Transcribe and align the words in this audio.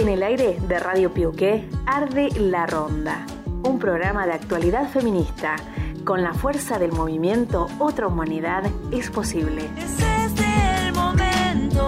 En 0.00 0.08
el 0.08 0.22
aire 0.22 0.56
de 0.66 0.78
Radio 0.78 1.12
Piuqué 1.12 1.68
arde 1.84 2.30
La 2.38 2.64
Ronda, 2.64 3.26
un 3.64 3.78
programa 3.78 4.24
de 4.24 4.32
actualidad 4.32 4.88
feminista. 4.88 5.56
Con 6.04 6.22
la 6.22 6.32
fuerza 6.32 6.78
del 6.78 6.90
movimiento 6.90 7.68
Otra 7.78 8.06
Humanidad 8.06 8.62
es 8.90 9.10
posible. 9.10 9.68
Es 9.76 10.00
este 10.00 10.86
el 10.86 10.94
momento. 10.94 11.86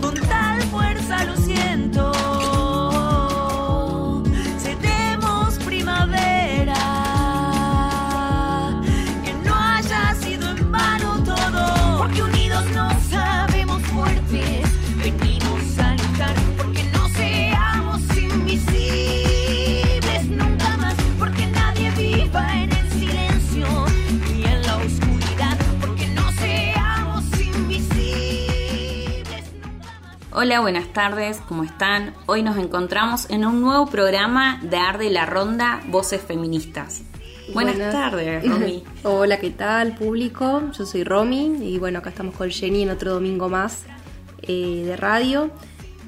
Con 0.00 0.14
tal 0.28 0.62
fuerza 0.62 1.24
lo 1.26 1.36
siento. 1.36 2.12
Seremos 4.58 5.54
primavera. 5.64 6.74
Que 9.24 9.32
no 9.48 9.54
haya 9.54 10.12
sido 10.16 10.50
en 10.50 10.72
vano 10.72 11.22
todo. 11.22 11.98
Porque 11.98 12.20
unidos 12.20 12.64
nos 12.72 12.91
Hola, 30.42 30.58
buenas 30.58 30.88
tardes, 30.92 31.40
¿cómo 31.46 31.62
están? 31.62 32.14
Hoy 32.26 32.42
nos 32.42 32.56
encontramos 32.58 33.30
en 33.30 33.46
un 33.46 33.60
nuevo 33.60 33.86
programa 33.86 34.58
de 34.60 34.76
Arde 34.76 35.08
la 35.08 35.24
Ronda 35.24 35.80
Voces 35.86 36.20
Feministas. 36.20 37.02
Buenas, 37.54 37.76
Buenas. 37.76 37.92
tardes, 37.92 38.44
Romy. 38.48 38.82
Hola, 39.04 39.38
¿qué 39.38 39.50
tal 39.50 39.94
público? 39.94 40.64
Yo 40.76 40.84
soy 40.84 41.04
Romy 41.04 41.58
y 41.62 41.78
bueno, 41.78 42.00
acá 42.00 42.10
estamos 42.10 42.34
con 42.34 42.50
Jenny 42.50 42.82
en 42.82 42.90
otro 42.90 43.12
domingo 43.12 43.48
más 43.48 43.84
eh, 44.42 44.82
de 44.84 44.96
radio. 44.96 45.52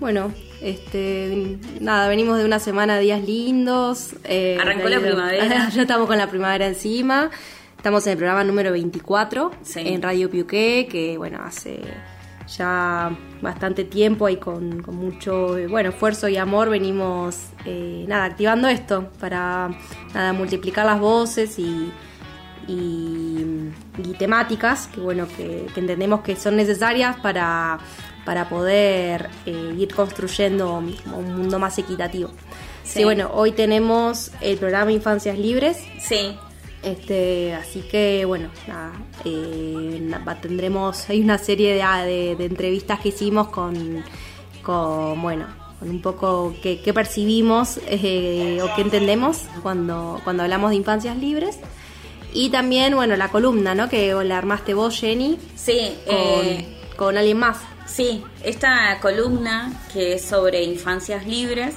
Bueno, 0.01 0.33
este, 0.61 1.57
nada, 1.81 2.09
venimos 2.09 2.37
de 2.37 2.45
una 2.45 2.59
semana 2.59 2.97
de 2.97 3.03
días 3.03 3.23
lindos. 3.23 4.17
eh, 4.25 4.59
Arrancó 4.61 4.89
la 4.89 4.99
primavera. 4.99 5.69
ya 5.73 5.83
estamos 5.83 6.09
con 6.09 6.19
la 6.19 6.27
primavera 6.29 6.67
encima. 6.67 7.31
Estamos 7.77 8.05
en 8.09 8.13
el 8.15 8.19
programa 8.19 8.43
número 8.43 8.73
24 8.73 9.53
Sí. 9.63 9.81
en 9.85 10.03
Radio 10.03 10.29
Piuqué, 10.29 10.89
que 10.91 11.19
bueno, 11.19 11.39
hace 11.45 11.83
ya 12.47 13.17
bastante 13.41 13.85
tiempo 13.85 14.29
y 14.29 14.37
con, 14.37 14.83
con 14.83 14.97
mucho 14.97 15.57
eh, 15.57 15.67
bueno 15.67 15.91
esfuerzo 15.91 16.29
y 16.29 16.37
amor 16.37 16.71
venimos 16.71 17.49
eh, 17.65 18.05
nada 18.09 18.25
activando 18.25 18.69
esto 18.69 19.11
para 19.19 19.71
nada 20.13 20.33
multiplicar 20.33 20.85
las 20.87 21.01
voces 21.01 21.59
y, 21.59 21.91
y, 22.69 23.45
y 23.99 24.13
temáticas 24.19 24.89
que 24.89 25.01
bueno 25.01 25.27
que, 25.37 25.67
que 25.73 25.81
entendemos 25.81 26.21
que 26.21 26.37
son 26.37 26.57
necesarias 26.57 27.17
para, 27.23 27.79
para 28.25 28.49
poder 28.49 29.31
eh, 29.47 29.75
ir 29.77 29.95
construyendo 29.95 30.79
un 30.79 31.37
mundo 31.37 31.59
más 31.59 31.79
equitativo. 31.79 32.31
Sí. 32.83 32.99
Sí, 32.99 33.05
bueno, 33.05 33.31
hoy 33.33 33.53
tenemos 33.53 34.31
el 34.43 34.59
programa 34.59 34.93
Infancias 34.93 35.39
Libres, 35.39 35.79
Sí, 35.99 36.37
este, 36.85 37.55
así 37.55 37.81
que 37.81 38.25
bueno, 38.25 38.49
nada, 38.67 38.93
eh, 39.25 40.11
tendremos, 40.41 41.09
hay 41.09 41.21
una 41.21 41.39
serie 41.39 41.75
de, 41.75 41.83
ah, 41.83 42.05
de- 42.05 42.37
de 42.37 42.45
entrevistas 42.47 43.01
que 43.01 43.09
hicimos 43.09 43.49
con, 43.49 44.03
con 44.63 45.21
bueno, 45.23 45.47
con 45.79 45.91
un 45.91 46.01
poco 46.01 46.55
qué, 46.63 46.81
qué 46.81 46.93
percibimos 46.95 47.79
eh, 47.89 48.61
o 48.63 48.75
qué 48.77 48.83
entendemos 48.83 49.43
cuando, 49.63 50.21
cuando 50.25 50.43
hablamos 50.43 50.71
de 50.71 50.77
infancias 50.77 51.17
libres. 51.17 51.59
Y 52.33 52.51
también, 52.51 52.97
bueno, 52.97 53.15
la 53.17 53.29
columna, 53.31 53.75
¿no? 53.77 53.89
Que 53.89 54.13
la 54.25 54.39
armaste 54.39 54.75
vos, 54.75 54.99
Jenny, 54.99 55.39
sí, 55.55 55.95
con, 56.05 56.17
eh, 56.17 56.67
con 56.97 57.17
alguien 57.17 57.39
más. 57.39 57.59
sí. 57.87 58.23
Esta 58.43 58.99
columna 59.01 59.73
que 59.93 60.15
es 60.15 60.23
sobre 60.23 60.63
infancias 60.65 61.27
libres 61.27 61.77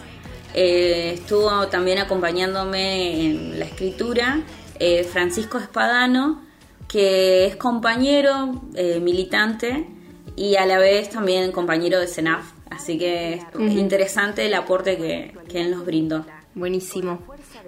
eh, 0.53 1.11
estuvo 1.13 1.67
también 1.67 1.99
acompañándome 1.99 3.25
en 3.25 3.59
la 3.59 3.65
escritura 3.65 4.41
eh, 4.79 5.03
Francisco 5.03 5.57
Espadano, 5.57 6.41
que 6.87 7.45
es 7.45 7.55
compañero, 7.55 8.61
eh, 8.75 8.99
militante 8.99 9.87
y 10.35 10.55
a 10.55 10.65
la 10.65 10.77
vez 10.77 11.09
también 11.09 11.51
compañero 11.51 11.99
de 11.99 12.07
CENAF. 12.07 12.53
Así 12.69 12.97
que 12.97 13.33
es 13.35 13.71
interesante 13.73 14.45
el 14.45 14.53
aporte 14.53 14.97
que, 14.97 15.33
que 15.49 15.61
él 15.61 15.71
nos 15.71 15.85
brindó. 15.85 16.25
Buenísimo. 16.53 17.19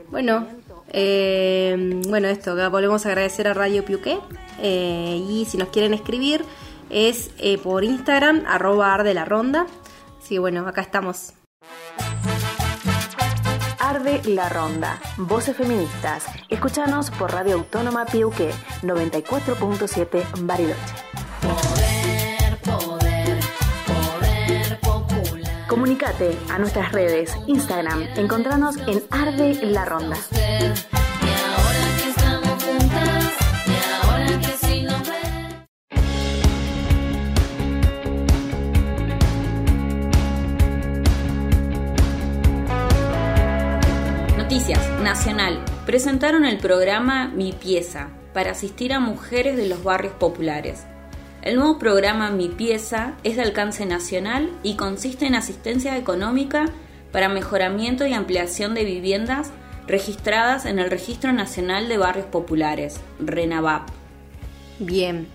Bueno, 0.10 0.48
eh, 0.92 2.02
bueno, 2.08 2.28
esto, 2.28 2.56
volvemos 2.70 3.06
a 3.06 3.10
agradecer 3.10 3.48
a 3.48 3.54
Radio 3.54 3.86
Piuqué. 3.86 4.20
eh, 4.62 5.24
y 5.30 5.46
si 5.46 5.58
nos 5.58 5.70
quieren 5.70 5.94
escribir, 5.94 6.44
es 6.90 7.32
por 7.64 7.84
Instagram, 7.84 8.44
arroba 8.48 8.94
arde 8.94 9.14
la 9.14 9.26
ronda. 9.26 9.68
Así 10.20 10.36
que 10.36 10.40
bueno, 10.40 10.68
acá 10.68 10.82
estamos. 10.82 11.34
Arde 13.90 14.22
La 14.24 14.50
Ronda, 14.50 15.02
Voces 15.18 15.58
Feministas. 15.58 16.24
Escúchanos 16.48 17.10
por 17.10 17.32
Radio 17.32 17.56
Autónoma 17.56 18.06
Piuqué 18.06 18.52
94.7 18.84 20.26
Bariloche. 20.42 20.78
Comunicate 25.68 26.38
a 26.52 26.60
nuestras 26.60 26.92
redes, 26.92 27.36
Instagram, 27.48 28.04
encontranos 28.16 28.78
en 28.86 29.02
Arde 29.10 29.56
La 29.64 29.86
Ronda. 29.86 30.18
Noticias 44.60 45.02
Nacional. 45.02 45.64
Presentaron 45.86 46.44
el 46.44 46.58
programa 46.58 47.30
Mi 47.30 47.54
Pieza 47.54 48.10
para 48.34 48.52
asistir 48.52 48.92
a 48.92 49.00
mujeres 49.00 49.56
de 49.56 49.70
los 49.70 49.86
barrios 49.86 50.12
populares. 50.16 50.84
El 51.42 51.56
nuevo 51.56 51.80
programa 51.80 52.30
Mi 52.30 52.50
Pieza 52.50 53.14
es 53.24 53.38
de 53.38 53.44
alcance 53.44 53.86
nacional 53.86 54.52
y 54.62 54.76
consiste 54.76 55.26
en 55.26 55.36
asistencia 55.36 55.98
económica 55.98 56.66
para 57.14 57.30
mejoramiento 57.30 58.06
y 58.06 58.12
ampliación 58.12 58.74
de 58.74 58.84
viviendas 58.84 59.52
registradas 59.88 60.66
en 60.66 60.80
el 60.80 60.92
Registro 60.92 61.32
Nacional 61.32 61.88
de 61.88 61.98
Barrios 61.98 62.26
Populares, 62.26 63.00
RENAVAP. 63.22 63.88
Bien, 64.80 65.30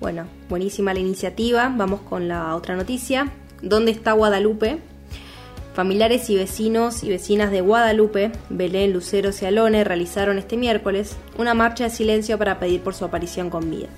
bueno, 0.00 0.24
buenísima 0.48 0.94
la 0.94 1.00
iniciativa. 1.00 1.70
Vamos 1.76 2.00
con 2.00 2.28
la 2.28 2.56
otra 2.56 2.76
noticia. 2.76 3.30
¿Dónde 3.60 3.90
está 3.90 4.12
Guadalupe? 4.12 4.80
Familiares 5.80 6.28
y 6.28 6.36
vecinos 6.36 7.02
y 7.04 7.08
vecinas 7.08 7.50
de 7.50 7.62
Guadalupe, 7.62 8.32
Belén, 8.50 8.92
Luceros 8.92 9.40
y 9.40 9.46
Alone 9.46 9.82
realizaron 9.82 10.36
este 10.36 10.58
miércoles 10.58 11.16
una 11.38 11.54
marcha 11.54 11.84
de 11.84 11.90
silencio 11.90 12.36
para 12.36 12.60
pedir 12.60 12.82
por 12.82 12.92
su 12.92 13.06
aparición 13.06 13.48
con 13.48 13.70
vida. 13.70 13.88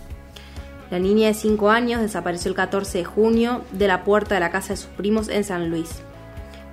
La 0.92 1.00
niña 1.00 1.26
de 1.26 1.34
5 1.34 1.70
años 1.70 2.00
desapareció 2.00 2.50
el 2.50 2.54
14 2.54 2.98
de 2.98 3.04
junio 3.04 3.62
de 3.72 3.88
la 3.88 4.04
puerta 4.04 4.36
de 4.36 4.40
la 4.40 4.52
casa 4.52 4.74
de 4.74 4.76
sus 4.76 4.90
primos 4.90 5.28
en 5.28 5.42
San 5.42 5.70
Luis. 5.70 5.90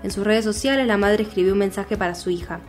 En 0.03 0.11
sus 0.11 0.23
redes 0.23 0.45
sociales 0.45 0.85
la 0.85 0.97
madre 0.97 1.23
escribió 1.23 1.53
un 1.53 1.59
mensaje 1.59 1.97
para 1.97 2.13
su 2.13 2.29
hija. 2.29 2.59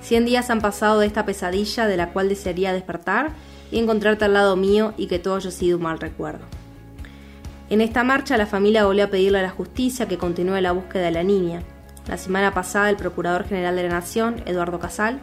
100 0.00 0.26
días 0.26 0.48
han 0.48 0.60
pasado 0.60 1.00
de 1.00 1.08
esta 1.08 1.26
pesadilla 1.26 1.88
de 1.88 1.96
la 1.96 2.12
cual 2.12 2.28
desearía 2.28 2.72
despertar 2.72 3.32
y 3.72 3.80
encontrarte 3.80 4.26
al 4.26 4.34
lado 4.34 4.54
mío 4.54 4.94
y 4.96 5.08
que 5.08 5.18
todo 5.18 5.34
haya 5.34 5.50
sido 5.50 5.78
un 5.78 5.82
mal 5.82 5.98
recuerdo. 5.98 6.44
En 7.68 7.80
esta 7.80 8.04
marcha 8.04 8.36
la 8.36 8.46
familia 8.46 8.84
volvió 8.84 9.06
a 9.06 9.10
pedirle 9.10 9.40
a 9.40 9.42
la 9.42 9.50
justicia 9.50 10.06
que 10.06 10.18
continúe 10.18 10.60
la 10.60 10.70
búsqueda 10.70 11.06
de 11.06 11.10
la 11.10 11.24
niña. 11.24 11.64
La 12.10 12.18
semana 12.18 12.52
pasada 12.52 12.90
el 12.90 12.96
Procurador 12.96 13.46
General 13.46 13.76
de 13.76 13.84
la 13.84 13.90
Nación, 13.90 14.42
Eduardo 14.44 14.80
Casal, 14.80 15.20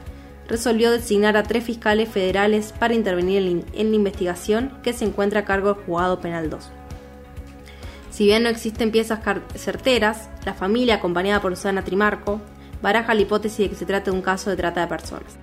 resolvió 0.48 0.90
designar 0.90 1.36
a 1.36 1.44
tres 1.44 1.66
fiscales 1.66 2.08
federales 2.08 2.72
para 2.72 2.94
intervenir 2.94 3.66
en, 3.74 3.90
la 3.90 3.96
investigación 3.98 4.72
que 4.84 4.94
se 4.94 5.04
encuentra 5.04 5.42
a 5.42 5.44
cargo 5.44 5.74
del 5.74 5.84
juzgado 5.84 6.22
penal 6.22 6.50
2. 6.50 6.72
Si 8.10 8.24
bien 8.24 8.44
no 8.44 8.48
existen 8.48 8.92
piezas 8.92 9.20
certeras, 9.56 10.30
la 10.46 10.54
familia, 10.54 10.96
acompañada 10.96 11.42
por 11.42 11.54
Susana 11.58 11.84
Trimarco, 11.84 12.40
baraja 12.82 13.14
la 13.14 13.20
hipótesis 13.20 13.58
de 13.58 13.70
que 13.70 13.76
se 13.76 13.86
trata 13.86 14.10
de 14.10 14.16
un 14.16 14.24
caso 14.24 14.50
de 14.50 14.56
trata 14.56 14.80
de 14.80 14.88
personas. 14.88 15.38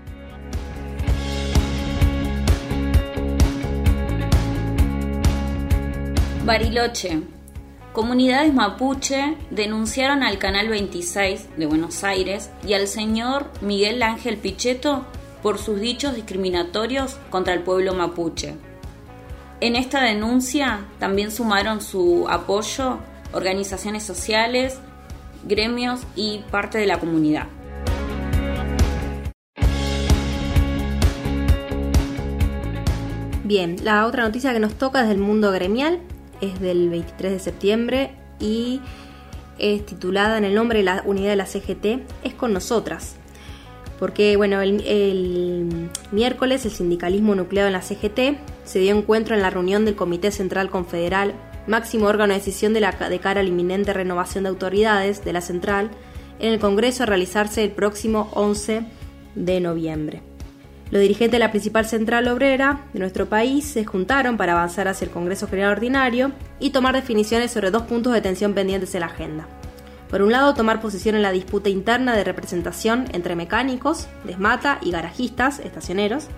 Bariloche. 6.46 7.33
Comunidades 7.94 8.52
mapuche 8.52 9.37
denunciaron 9.52 10.25
al 10.25 10.38
Canal 10.38 10.69
26 10.69 11.50
de 11.56 11.67
Buenos 11.67 12.02
Aires 12.02 12.50
y 12.67 12.73
al 12.73 12.88
señor 12.88 13.52
Miguel 13.61 14.02
Ángel 14.02 14.37
Pichetto 14.37 15.06
por 15.44 15.58
sus 15.58 15.79
dichos 15.79 16.17
discriminatorios 16.17 17.19
contra 17.31 17.55
el 17.55 17.61
pueblo 17.61 17.94
mapuche. 17.94 18.56
En 19.61 19.76
esta 19.76 20.02
denuncia 20.02 20.81
también 20.99 21.31
sumaron 21.31 21.81
su 21.81 22.26
apoyo 22.29 22.99
organizaciones 23.32 24.02
sociales, 24.02 24.81
gremios 25.44 26.00
y 26.17 26.41
parte 26.50 26.79
de 26.79 26.87
la 26.87 26.99
comunidad. 26.99 27.46
Bien, 33.44 33.76
la 33.85 34.05
otra 34.05 34.25
noticia 34.25 34.52
que 34.52 34.58
nos 34.58 34.75
toca 34.75 35.02
es 35.02 35.08
del 35.08 35.19
mundo 35.19 35.52
gremial, 35.52 36.00
es 36.40 36.60
del 36.60 36.88
23 36.88 37.32
de 37.32 37.38
septiembre 37.38 38.10
y 38.40 38.81
es 39.58 39.86
titulada 39.86 40.38
en 40.38 40.44
el 40.44 40.54
nombre 40.54 40.78
de 40.78 40.84
la 40.84 41.02
unidad 41.04 41.31
de 41.31 41.36
la 41.36 41.46
CGT, 41.46 42.02
es 42.25 42.34
con 42.34 42.52
nosotras. 42.52 43.16
Porque, 43.98 44.36
bueno, 44.36 44.60
el, 44.60 45.90
miércoles 46.10 46.64
el 46.64 46.72
sindicalismo 46.72 47.34
nucleado 47.34 47.69
en 47.69 47.75
la 47.75 47.82
CGT 47.82 48.38
se 48.64 48.78
dio 48.81 48.96
encuentro 48.96 49.34
en 49.34 49.42
la 49.42 49.50
reunión 49.50 49.84
del 49.84 49.94
Comité 49.94 50.31
Central 50.31 50.69
Confederal, 50.69 51.34
máximo 51.66 52.06
órgano 52.06 52.32
de 52.32 52.40
decisión 52.40 52.75
de, 52.75 52.81
la, 52.81 52.92
de 52.92 53.19
cara 53.20 53.40
a 53.40 53.42
la 53.42 53.48
inminente 53.48 53.92
renovación 53.92 54.44
de 54.44 54.50
autoridades 54.50 55.25
de 55.25 55.32
la 55.32 55.40
central, 55.40 55.90
en 56.40 56.52
el 56.52 56.58
Congreso 56.58 57.04
a 57.04 57.06
realizarse 57.06 57.62
el 57.62 57.70
próximo 57.70 58.28
11 58.34 58.84
de 59.36 59.60
noviembre. 59.60 60.33
Los 60.94 61.00
dirigentes 61.00 61.32
de 61.32 61.38
la 61.41 61.50
principal 61.50 61.87
central 61.87 62.29
obrera 62.29 62.87
de 62.93 63.00
nuestro 63.00 63.26
país 63.26 63.64
se 63.64 63.85
juntaron 63.85 64.37
para 64.37 64.52
avanzar 64.52 64.87
hacia 64.87 65.06
el 65.06 65.11
Congreso 65.11 65.49
General 65.49 65.73
Ordinario 65.73 66.31
y 66.61 66.70
tomar 66.70 66.94
definiciones 66.94 67.50
sobre 67.50 67.73
dos 67.73 67.82
puntos 67.82 68.12
de 68.12 68.20
tensión 68.20 68.55
pendientes 68.55 68.94
en 68.94 69.00
la 69.00 69.06
agenda. 69.06 69.49
Por 70.08 70.23
un 70.23 70.31
lado, 70.31 70.55
tomar 70.55 70.81
posición 70.81 71.17
en 71.17 71.23
la 71.23 71.32
disputa 71.32 71.69
interna 71.69 72.14
de 72.14 72.23
representación 72.23 73.06
entre 73.12 73.35
mecánicos, 73.35 74.06
desmata 74.23 74.79
y 74.82 74.93
garajistas, 74.93 75.58
estacioneros, 75.58 76.29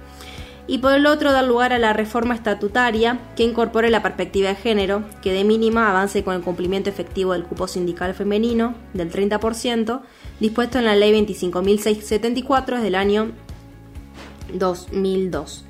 y 0.66 0.78
por 0.78 0.94
el 0.94 1.04
otro 1.04 1.32
dar 1.32 1.44
lugar 1.44 1.74
a 1.74 1.78
la 1.78 1.92
reforma 1.92 2.34
estatutaria 2.34 3.18
que 3.36 3.42
incorpore 3.42 3.90
la 3.90 4.02
perspectiva 4.02 4.48
de 4.48 4.54
género, 4.54 5.02
que 5.20 5.34
de 5.34 5.44
mínima 5.44 5.90
avance 5.90 6.24
con 6.24 6.34
el 6.34 6.40
cumplimiento 6.40 6.88
efectivo 6.88 7.34
del 7.34 7.44
cupo 7.44 7.68
sindical 7.68 8.14
femenino 8.14 8.74
del 8.94 9.12
30%, 9.12 10.00
dispuesto 10.40 10.78
en 10.78 10.86
la 10.86 10.96
Ley 10.96 11.12
25.674 11.12 12.80
del 12.80 12.94
año 12.94 13.32
2002. 14.52 15.64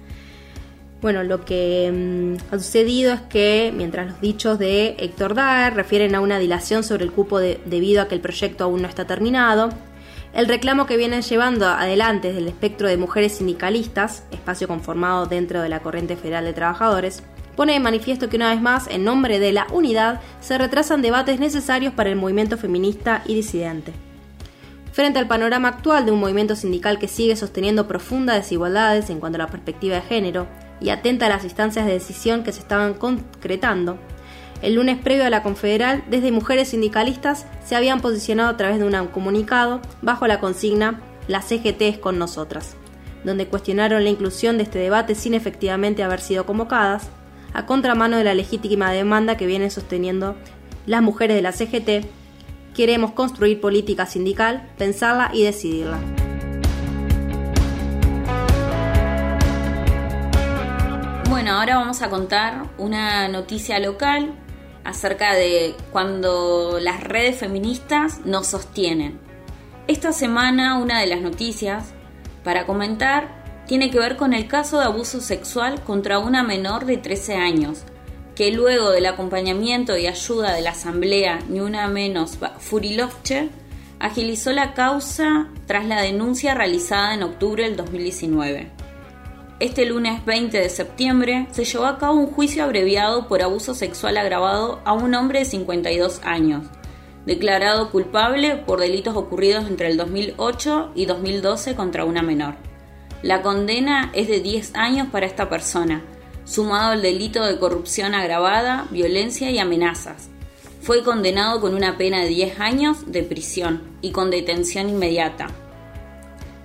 Bueno, 1.03 1.23
lo 1.23 1.45
que 1.45 1.93
mm, 1.93 2.55
ha 2.55 2.59
sucedido 2.59 3.13
es 3.13 3.21
que 3.21 3.73
mientras 3.77 4.07
los 4.09 4.21
dichos 4.21 4.59
de 4.59 4.97
Héctor 4.99 5.35
Daer 5.35 5.75
refieren 5.75 6.15
a 6.15 6.21
una 6.21 6.39
dilación 6.39 6.83
sobre 6.83 7.05
el 7.05 7.13
cupo 7.13 7.39
debido 7.39 8.03
a 8.03 8.09
que 8.09 8.15
el 8.15 8.21
proyecto 8.21 8.65
aún 8.65 8.83
no 8.83 8.89
está 8.89 9.07
terminado, 9.07 9.69
el 10.33 10.49
reclamo 10.49 10.87
que 10.87 10.97
vienen 10.97 11.23
llevando 11.23 11.67
adelante 11.67 12.29
desde 12.29 12.41
el 12.41 12.49
espectro 12.49 12.89
de 12.89 12.97
mujeres 12.97 13.39
sindicalistas, 13.39 14.25
espacio 14.31 14.69
conformado 14.69 15.27
dentro 15.27 15.63
de 15.63 15.69
la 15.69 15.81
Corriente 15.81 16.17
Federal 16.17 16.45
de 16.45 16.53
Trabajadores, 16.53 17.23
pone 17.57 17.73
de 17.73 17.81
manifiesto 17.81 18.29
que 18.29 18.37
una 18.37 18.51
vez 18.51 18.61
más, 18.61 18.87
en 18.89 19.05
nombre 19.05 19.39
de 19.39 19.53
la 19.53 19.67
unidad, 19.73 20.21
se 20.41 20.59
retrasan 20.59 21.01
debates 21.01 21.41
necesarios 21.41 21.95
para 21.95 22.11
el 22.11 22.17
movimiento 22.17 22.59
feminista 22.59 23.23
y 23.27 23.35
disidente. 23.35 23.93
Frente 24.97 25.19
al 25.19 25.27
panorama 25.27 25.69
actual 25.69 26.07
de 26.07 26.11
un 26.11 26.21
movimiento 26.21 26.57
sindical 26.57 26.99
que 26.99 27.07
sigue 27.07 27.37
sosteniendo 27.37 27.87
profundas 27.87 28.37
desigualdades 28.37 29.11
en 29.11 29.21
cuanto 29.21 29.37
a 29.37 29.45
la 29.45 29.51
perspectiva 29.51 29.97
de 29.97 30.01
género 30.01 30.47
y 30.81 30.89
atenta 30.89 31.27
a 31.27 31.29
las 31.29 31.45
instancias 31.45 31.85
de 31.85 31.93
decisión 31.93 32.43
que 32.43 32.51
se 32.51 32.61
estaban 32.61 32.95
concretando, 32.95 33.99
el 34.63 34.77
lunes 34.77 34.97
previo 34.97 35.27
a 35.27 35.29
la 35.29 35.43
confederal, 35.43 36.03
desde 36.09 36.33
mujeres 36.33 36.69
sindicalistas 36.69 37.45
se 37.63 37.77
habían 37.77 38.01
posicionado 38.01 38.49
a 38.49 38.57
través 38.57 38.79
de 38.79 38.87
un 38.87 39.09
comunicado 39.09 39.83
bajo 40.01 40.27
la 40.27 40.41
consigna 40.41 41.03
La 41.29 41.43
CGT 41.43 41.83
es 41.83 41.99
con 41.99 42.19
nosotras, 42.19 42.75
donde 43.23 43.49
cuestionaron 43.49 44.03
la 44.03 44.09
inclusión 44.09 44.57
de 44.57 44.63
este 44.63 44.79
debate 44.79 45.15
sin 45.15 45.35
efectivamente 45.35 46.05
haber 46.05 46.23
sido 46.23 46.47
convocadas, 46.47 47.11
a 47.53 47.67
contramano 47.67 48.17
de 48.17 48.25
la 48.25 48.33
legítima 48.33 48.93
demanda 48.93 49.37
que 49.37 49.45
vienen 49.45 49.71
sosteniendo 49.71 50.37
las 50.87 51.03
mujeres 51.03 51.37
de 51.37 51.43
la 51.43 51.53
CGT 51.53 52.07
Queremos 52.77 53.13
construir 53.13 53.59
política 53.59 54.05
sindical, 54.05 54.69
pensarla 54.77 55.31
y 55.33 55.45
decidirla. 55.45 55.99
Bueno, 61.31 61.53
ahora 61.53 61.77
vamos 61.77 62.03
a 62.03 62.11
contar 62.11 62.65
una 62.77 63.29
noticia 63.29 63.79
local 63.79 64.35
acerca 64.85 65.33
de 65.33 65.75
cuando 65.91 66.79
las 66.79 67.03
redes 67.03 67.39
feministas 67.39 68.21
nos 68.27 68.49
sostienen. 68.49 69.19
Esta 69.89 70.13
semana 70.13 70.77
una 70.77 71.01
de 71.01 71.07
las 71.07 71.23
noticias 71.23 71.95
para 72.45 72.67
comentar 72.67 73.65
tiene 73.67 73.91
que 73.91 73.99
ver 73.99 74.19
con 74.19 74.35
el 74.35 74.49
caso 74.49 74.81
de 74.81 74.85
abuso 74.85 75.23
sexual 75.23 75.81
contra 75.83 76.19
una 76.19 76.43
menor 76.43 76.85
de 76.85 76.99
13 76.99 77.37
años, 77.37 77.87
que 78.37 78.53
luego 78.53 78.91
del 78.91 79.07
acompañamiento 79.07 79.97
y 79.97 80.07
ayuda 80.07 80.53
de 80.53 80.61
la 80.61 80.71
Asamblea 80.71 81.41
Ni 81.49 81.61
Una 81.61 81.89
Menos 81.89 82.39
Furilovche, 82.59 83.49
agilizó 83.99 84.53
la 84.53 84.75
causa 84.75 85.49
tras 85.67 85.87
la 85.87 86.03
denuncia 86.03 86.55
realizada 86.55 87.15
en 87.15 87.23
octubre 87.23 87.65
del 87.65 87.77
2019. 87.77 88.71
Este 89.59 89.87
lunes 89.87 90.23
20 90.27 90.61
de 90.61 90.69
septiembre 90.69 91.47
se 91.51 91.65
llevó 91.65 91.87
a 91.87 91.97
cabo 91.97 92.21
un 92.21 92.27
juicio 92.27 92.63
abreviado 92.63 93.27
por 93.27 93.41
abuso 93.41 93.75
sexual 93.75 94.19
agravado 94.19 94.83
a 94.85 94.93
un 94.93 95.15
hombre 95.15 95.39
de 95.39 95.45
52 95.47 96.21
años, 96.23 96.67
declarado 97.25 97.91
culpable 97.91 98.57
por 98.57 98.81
delitos 98.81 99.17
ocurridos 99.17 99.65
entre 99.67 99.89
el 99.89 99.97
2008 99.97 100.93
y 100.95 101.07
2012 101.07 101.75
contra 101.75 102.05
una 102.05 102.21
menor. 102.21 102.57
La 103.23 103.41
condena 103.41 104.11
es 104.13 104.29
de 104.29 104.41
10 104.41 104.75
años 104.75 105.09
para 105.11 105.25
esta 105.25 105.49
persona, 105.49 106.05
sumado 106.47 106.93
al 106.93 107.03
delito 107.03 107.45
de 107.45 107.59
corrupción 107.59 108.15
agravada, 108.15 108.87
violencia 108.91 109.51
y 109.51 109.59
amenazas. 109.59 110.31
Fue 110.81 111.03
condenado 111.03 111.61
con 111.61 111.75
una 111.75 111.99
pena 111.99 112.23
de 112.23 112.29
10 112.29 112.61
años 112.61 113.13
de 113.13 113.25
prisión 113.25 113.83
y 114.01 114.13
con 114.13 114.31
detención 114.31 114.89
inmediata. 114.89 115.49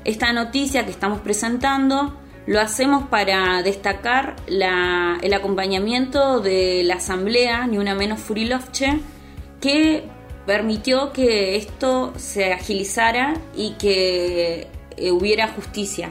Esta 0.05 0.31
noticia 0.31 0.85
que 0.85 0.91
estamos 0.91 1.19
presentando 1.21 2.17
lo 2.45 2.59
hacemos 2.59 3.07
para 3.07 3.61
destacar 3.63 4.35
el 4.47 5.33
acompañamiento 5.33 6.39
de 6.39 6.83
la 6.83 6.95
Asamblea, 6.95 7.67
ni 7.67 7.77
una 7.77 7.95
menos 7.95 8.19
Furilovche, 8.19 8.99
que 9.59 10.03
permitió 10.45 11.13
que 11.13 11.55
esto 11.55 12.13
se 12.17 12.53
agilizara 12.53 13.35
y 13.55 13.73
que 13.73 14.67
eh, 14.97 15.11
hubiera 15.11 15.47
justicia. 15.49 16.09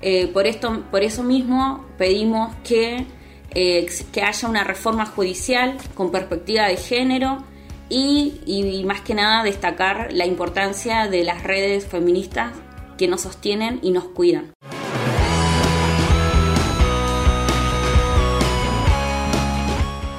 Eh, 0.00 0.28
por, 0.28 0.46
esto, 0.46 0.84
por 0.90 1.02
eso 1.02 1.24
mismo 1.24 1.84
pedimos 1.96 2.54
que, 2.62 3.06
eh, 3.50 3.86
que 4.12 4.22
haya 4.22 4.48
una 4.48 4.62
reforma 4.62 5.06
judicial 5.06 5.76
con 5.94 6.12
perspectiva 6.12 6.68
de 6.68 6.76
género 6.76 7.44
y, 7.88 8.40
y 8.46 8.84
más 8.84 9.00
que 9.00 9.14
nada 9.14 9.42
destacar 9.42 10.12
la 10.12 10.26
importancia 10.26 11.08
de 11.08 11.24
las 11.24 11.42
redes 11.42 11.86
feministas 11.86 12.52
que 12.96 13.08
nos 13.08 13.22
sostienen 13.22 13.80
y 13.82 13.90
nos 13.90 14.04
cuidan. 14.04 14.52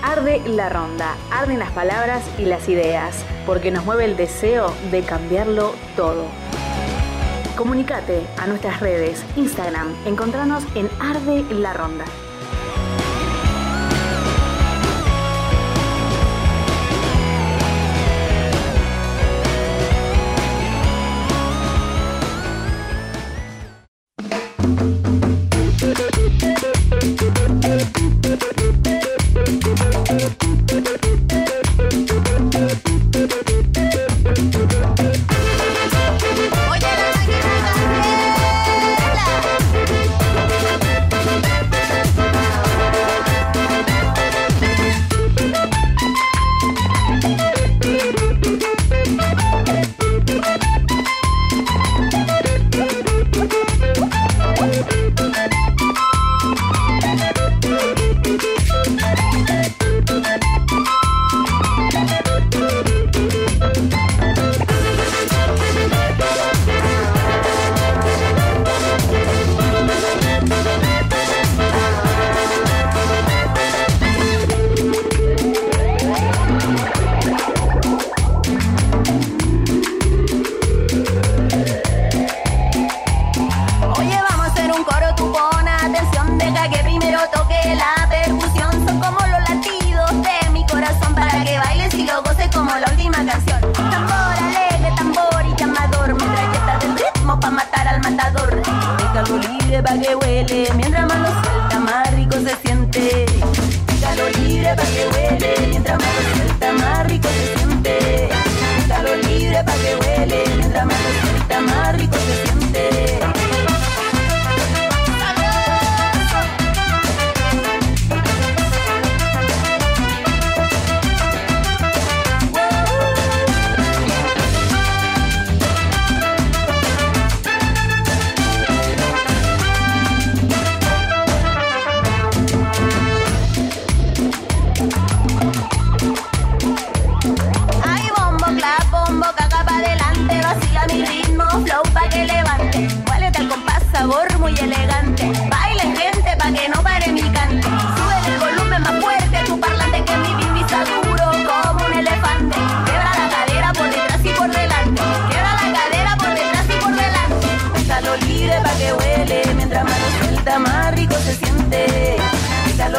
Arde 0.04 0.42
la 0.48 0.70
ronda, 0.70 1.16
arden 1.32 1.60
las 1.60 1.72
palabras 1.72 2.24
y 2.38 2.44
las 2.44 2.68
ideas, 2.68 3.24
porque 3.46 3.72
nos 3.72 3.86
mueve 3.86 4.06
el 4.06 4.18
deseo 4.18 4.74
de 4.92 5.04
cambiarlo 5.04 5.74
todo. 5.96 6.26
Comunicate 7.60 8.26
a 8.38 8.48
nuestras 8.48 8.80
redes, 8.80 9.22
Instagram, 9.36 9.94
encontranos 10.06 10.64
en 10.76 10.90
Arde 11.02 11.44
la 11.52 11.74
Ronda. 11.74 12.06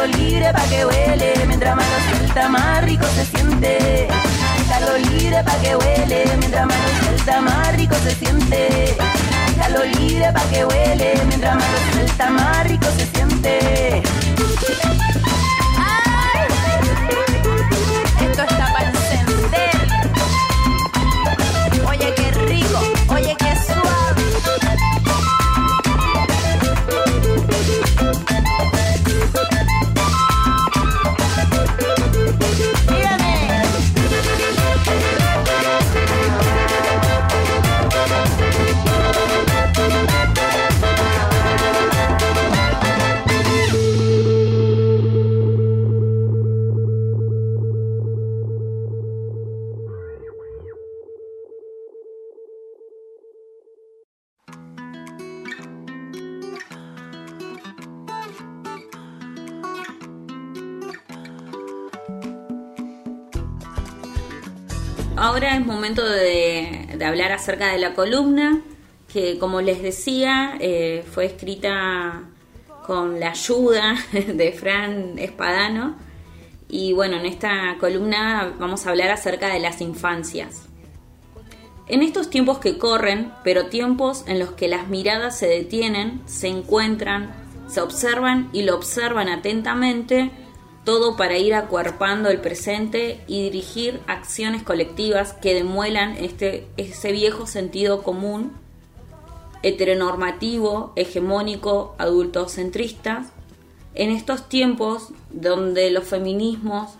Déjalo 0.01 0.17
libre 0.17 0.51
pa' 0.51 0.63
que 0.63 0.83
huele, 0.83 1.33
mientras 1.45 1.75
más 1.75 1.85
lo 1.85 2.17
suelta, 2.17 2.49
más 2.49 2.83
rico 2.85 3.05
se 3.15 3.23
siente. 3.23 4.07
Déjalo 4.57 4.97
libre 4.97 5.43
pa' 5.43 5.55
que 5.61 5.75
huele, 5.75 6.25
mientras 6.39 6.65
más 6.65 6.77
lo 6.77 7.05
suelta, 7.05 7.41
más 7.41 7.75
rico 7.75 7.95
se 8.03 8.15
siente. 8.15 8.95
Déjalo 9.55 9.85
libre 9.85 10.33
pa' 10.33 10.43
que 10.49 10.65
huele, 10.65 11.21
mientras 11.27 11.55
más 11.55 11.71
lo 11.71 11.93
suelta, 11.93 12.29
más 12.31 12.67
rico 12.67 12.87
se 12.97 13.05
siente. 13.05 14.01
Momento 65.91 66.09
de, 66.09 67.05
hablar 67.05 67.31
acerca 67.31 67.71
de 67.71 67.79
la 67.79 67.93
columna, 67.93 68.61
que 69.11 69.37
como 69.37 69.61
les 69.61 69.81
decía, 69.81 70.55
eh, 70.59 71.03
fue 71.11 71.25
escrita 71.25 72.23
con 72.85 73.19
la 73.19 73.31
ayuda 73.31 73.95
de 74.11 74.51
Fran 74.53 75.17
Espadano. 75.17 75.97
Y 76.69 76.93
bueno, 76.93 77.17
en 77.17 77.25
esta 77.25 77.75
columna 77.79 78.53
vamos 78.57 78.85
a 78.85 78.91
hablar 78.91 79.11
acerca 79.11 79.53
de 79.53 79.59
las 79.59 79.81
infancias. 79.81 80.67
En 81.87 82.03
estos 82.03 82.29
tiempos 82.29 82.59
que 82.59 82.77
corren, 82.77 83.33
pero 83.43 83.65
tiempos 83.65 84.23
en 84.27 84.39
los 84.39 84.51
que 84.51 84.69
las 84.69 84.87
miradas 84.87 85.37
se 85.37 85.47
detienen, 85.47 86.21
se 86.25 86.47
encuentran, 86.47 87.33
se 87.67 87.81
observan 87.81 88.49
y 88.53 88.61
lo 88.61 88.75
observan 88.75 89.27
atentamente, 89.27 90.31
todo 90.83 91.15
para 91.15 91.37
ir 91.37 91.53
acuerpando 91.53 92.29
el 92.29 92.41
presente 92.41 93.23
y 93.27 93.43
dirigir 93.43 94.01
acciones 94.07 94.63
colectivas 94.63 95.33
que 95.33 95.53
demuelan 95.53 96.15
este, 96.17 96.67
ese 96.77 97.11
viejo 97.11 97.45
sentido 97.45 98.01
común, 98.01 98.53
heteronormativo, 99.63 100.91
hegemónico, 100.95 101.95
adultocentrista, 101.99 103.25
en 103.93 104.09
estos 104.09 104.49
tiempos 104.49 105.09
donde 105.29 105.91
los 105.91 106.05
feminismos, 106.05 106.91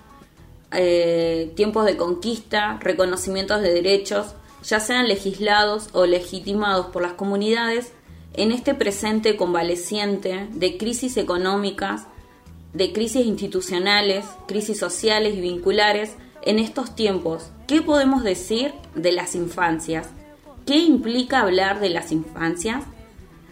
eh, 0.71 1.51
tiempos 1.55 1.85
de 1.85 1.97
conquista, 1.97 2.77
reconocimientos 2.81 3.61
de 3.61 3.73
derechos, 3.73 4.35
ya 4.63 4.79
sean 4.79 5.07
legislados 5.07 5.89
o 5.93 6.05
legitimados 6.05 6.87
por 6.87 7.01
las 7.01 7.13
comunidades, 7.13 7.93
en 8.33 8.51
este 8.51 8.73
presente 8.73 9.35
convaleciente 9.35 10.47
de 10.51 10.77
crisis 10.77 11.17
económicas, 11.17 12.07
de 12.73 12.93
crisis 12.93 13.25
institucionales, 13.25 14.25
crisis 14.47 14.79
sociales 14.79 15.35
y 15.35 15.41
vinculares, 15.41 16.15
en 16.43 16.57
estos 16.57 16.95
tiempos, 16.95 17.51
¿qué 17.67 17.81
podemos 17.81 18.23
decir 18.23 18.73
de 18.95 19.11
las 19.11 19.35
infancias? 19.35 20.09
¿Qué 20.65 20.77
implica 20.77 21.41
hablar 21.41 21.79
de 21.79 21.89
las 21.89 22.11
infancias? 22.11 22.83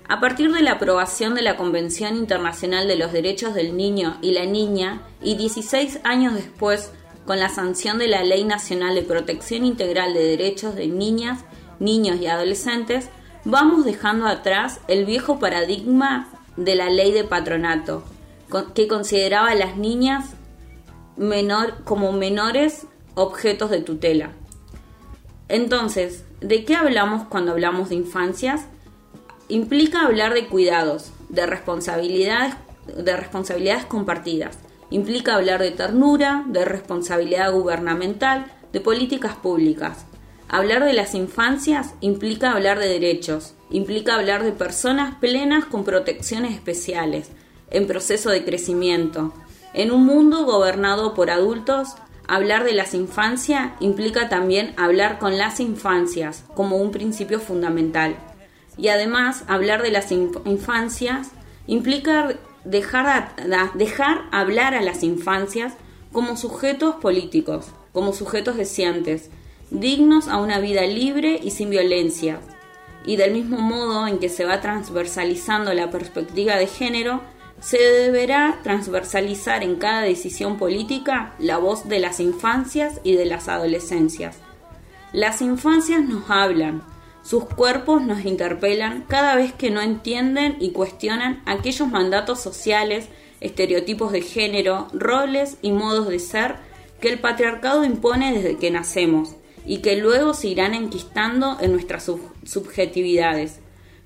A 0.08 0.20
partir 0.20 0.52
de 0.52 0.64
la 0.64 0.74
aprobación 0.74 1.36
de 1.36 1.44
la 1.44 1.56
Convención 1.56 2.16
Internacional 2.16 2.88
de 2.88 2.96
los 2.96 3.12
Derechos 3.12 3.54
del 3.54 3.78
Niño 3.78 4.18
y 4.22 4.32
la 4.32 4.46
Niña 4.46 5.04
y 5.22 5.36
16 5.36 6.00
años 6.04 6.34
después 6.34 6.92
con 7.28 7.40
la 7.40 7.50
sanción 7.50 8.00
de 8.00 8.08
la 8.08 8.24
Ley 8.24 8.44
Nacional 8.44 8.96
de 8.96 9.04
Protección 9.04 9.66
Integral 9.66 10.16
de 10.16 10.24
Derechos 10.24 10.76
de 10.76 10.88
Niñas, 10.88 11.46
Niños 11.80 12.20
y 12.20 12.26
Adolescentes, 12.26 13.10
vamos 13.46 13.86
dejando 13.86 14.26
atrás 14.26 14.80
el 14.88 15.06
viejo 15.06 15.38
paradigma 15.38 16.28
de 16.58 16.74
la 16.74 16.90
ley 16.90 17.12
de 17.12 17.24
patronato, 17.24 18.04
que 18.74 18.88
consideraba 18.88 19.50
a 19.50 19.56
las 19.56 19.78
niñas 19.78 20.34
menor, 21.18 21.84
como 21.84 22.12
menores 22.12 22.88
objetos 23.16 23.70
de 23.70 23.82
tutela. 23.82 24.32
Entonces, 25.48 26.24
¿de 26.42 26.64
qué 26.64 26.76
hablamos 26.76 27.28
cuando 27.28 27.52
hablamos 27.52 27.90
de 27.90 27.96
infancias? 27.96 28.66
Implica 29.48 30.06
hablar 30.06 30.34
de 30.34 30.48
cuidados, 30.48 31.12
de 31.30 31.46
responsabilidades, 31.46 32.56
de 32.96 33.18
responsabilidades 33.18 33.86
compartidas. 33.86 34.60
Implica 34.92 35.36
hablar 35.36 35.62
de 35.62 35.72
ternura, 35.72 36.46
de 36.48 36.66
responsabilidad 36.66 37.52
gubernamental, 37.52 38.46
de 38.72 38.80
políticas 38.80 39.36
públicas. 39.36 40.06
Hablar 40.48 40.84
de 40.84 40.94
las 40.94 41.14
infancias 41.14 41.94
implica 42.02 42.52
hablar 42.52 42.80
de 42.80 42.88
derechos, 42.88 43.54
implica 43.70 44.16
hablar 44.16 44.44
de 44.44 44.52
personas 44.52 45.16
plenas 45.16 45.66
con 45.66 45.84
protecciones 45.84 46.54
especiales, 46.54 47.32
en 47.72 47.88
proceso 47.88 48.30
de 48.30 48.44
crecimiento. 48.44 49.34
En 49.74 49.92
un 49.92 50.06
mundo 50.06 50.46
gobernado 50.46 51.14
por 51.14 51.30
adultos, 51.30 51.90
hablar 52.28 52.64
de 52.64 52.74
las 52.74 52.94
infancias 52.94 53.72
implica 53.80 54.30
también 54.30 54.74
hablar 54.78 55.20
con 55.20 55.38
las 55.38 55.60
infancias 55.60 56.44
como 56.56 56.78
un 56.78 56.92
principio 56.92 57.40
fundamental. 57.40 58.16
Y 58.78 58.88
además, 58.88 59.44
hablar 59.48 59.82
de 59.82 59.92
las 59.92 60.12
inf- 60.12 60.42
infancias 60.46 61.32
implica 61.68 62.36
dejar, 62.64 63.36
dejar 63.76 64.24
hablar 64.32 64.74
a 64.74 64.82
las 64.82 65.04
infancias 65.04 65.74
como 66.12 66.38
sujetos 66.38 66.96
políticos, 66.96 67.68
como 67.94 68.14
sujetos 68.14 68.58
deseantes, 68.58 69.30
dignos 69.70 70.28
a 70.28 70.38
una 70.38 70.60
vida 70.60 70.82
libre 70.84 71.40
y 71.44 71.52
sin 71.52 71.70
violencia. 71.70 72.40
Y 73.06 73.18
del 73.18 73.34
mismo 73.34 73.60
modo 73.60 74.08
en 74.08 74.20
que 74.20 74.30
se 74.30 74.46
va 74.46 74.62
transversalizando 74.62 75.74
la 75.74 75.90
perspectiva 75.90 76.56
de 76.56 76.68
género, 76.68 77.22
se 77.62 77.78
deberá 77.78 78.60
transversalizar 78.64 79.64
en 79.64 79.76
cada 79.76 80.02
decisión 80.02 80.58
política 80.58 81.34
la 81.40 81.58
voz 81.58 81.88
de 81.88 82.00
las 82.00 82.20
infancias 82.20 83.02
y 83.04 83.16
de 83.16 83.26
las 83.26 83.48
adolescencias. 83.48 84.38
Las 85.12 85.42
infancias 85.42 86.02
nos 86.04 86.30
hablan, 86.30 86.84
sus 87.24 87.46
cuerpos 87.46 88.02
nos 88.02 88.26
interpelan 88.26 89.04
cada 89.08 89.36
vez 89.36 89.54
que 89.54 89.72
no 89.72 89.82
entienden 89.82 90.56
y 90.60 90.72
cuestionan 90.72 91.42
aquellos 91.46 91.88
mandatos 91.90 92.40
sociales, 92.40 93.08
estereotipos 93.42 94.12
de 94.12 94.22
género, 94.22 94.88
roles 94.94 95.58
y 95.62 95.72
modos 95.72 96.08
de 96.08 96.20
ser 96.20 96.56
que 97.02 97.10
el 97.10 97.20
patriarcado 97.20 97.84
impone 97.84 98.34
desde 98.34 98.58
que 98.58 98.72
nacemos 98.72 99.36
y 99.66 99.80
que 99.80 99.96
luego 99.96 100.34
se 100.34 100.48
irán 100.48 100.74
enquistando 100.74 101.58
en 101.60 101.72
nuestras 101.72 102.04
sub- 102.04 102.34
subjetividades. 102.44 103.60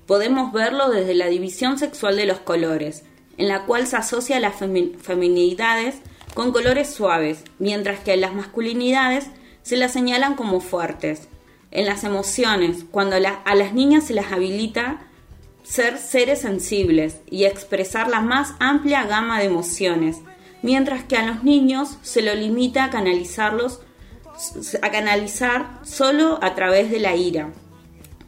Podemos 0.06 0.52
verlo 0.52 0.90
desde 0.90 1.14
la 1.14 1.26
división 1.26 1.78
sexual 1.78 2.16
de 2.16 2.26
los 2.26 2.40
colores, 2.40 3.04
en 3.38 3.48
la 3.48 3.64
cual 3.64 3.86
se 3.86 3.96
asocia 3.96 4.40
las 4.40 4.56
feminidades 4.56 5.96
con 6.34 6.52
colores 6.52 6.90
suaves, 6.92 7.44
mientras 7.58 8.00
que 8.00 8.16
las 8.16 8.34
masculinidades 8.34 9.26
se 9.62 9.76
las 9.76 9.92
señalan 9.92 10.34
como 10.34 10.60
fuertes. 10.60 11.28
En 11.70 11.86
las 11.86 12.04
emociones, 12.04 12.84
cuando 12.90 13.16
a 13.16 13.54
las 13.54 13.72
niñas 13.72 14.04
se 14.04 14.14
las 14.14 14.32
habilita 14.32 15.02
ser 15.62 15.98
seres 15.98 16.40
sensibles 16.40 17.20
y 17.30 17.44
expresar 17.44 18.08
la 18.08 18.20
más 18.20 18.54
amplia 18.60 19.04
gama 19.04 19.40
de 19.40 19.46
emociones, 19.46 20.18
mientras 20.62 21.04
que 21.04 21.16
a 21.16 21.26
los 21.26 21.42
niños 21.42 21.98
se 22.02 22.22
lo 22.22 22.34
limita 22.34 22.84
a 22.84 22.90
canalizarlos 22.90 23.80
a 24.82 24.90
canalizar 24.90 25.78
solo 25.84 26.38
a 26.42 26.54
través 26.54 26.90
de 26.90 26.98
la 26.98 27.14
ira, 27.14 27.52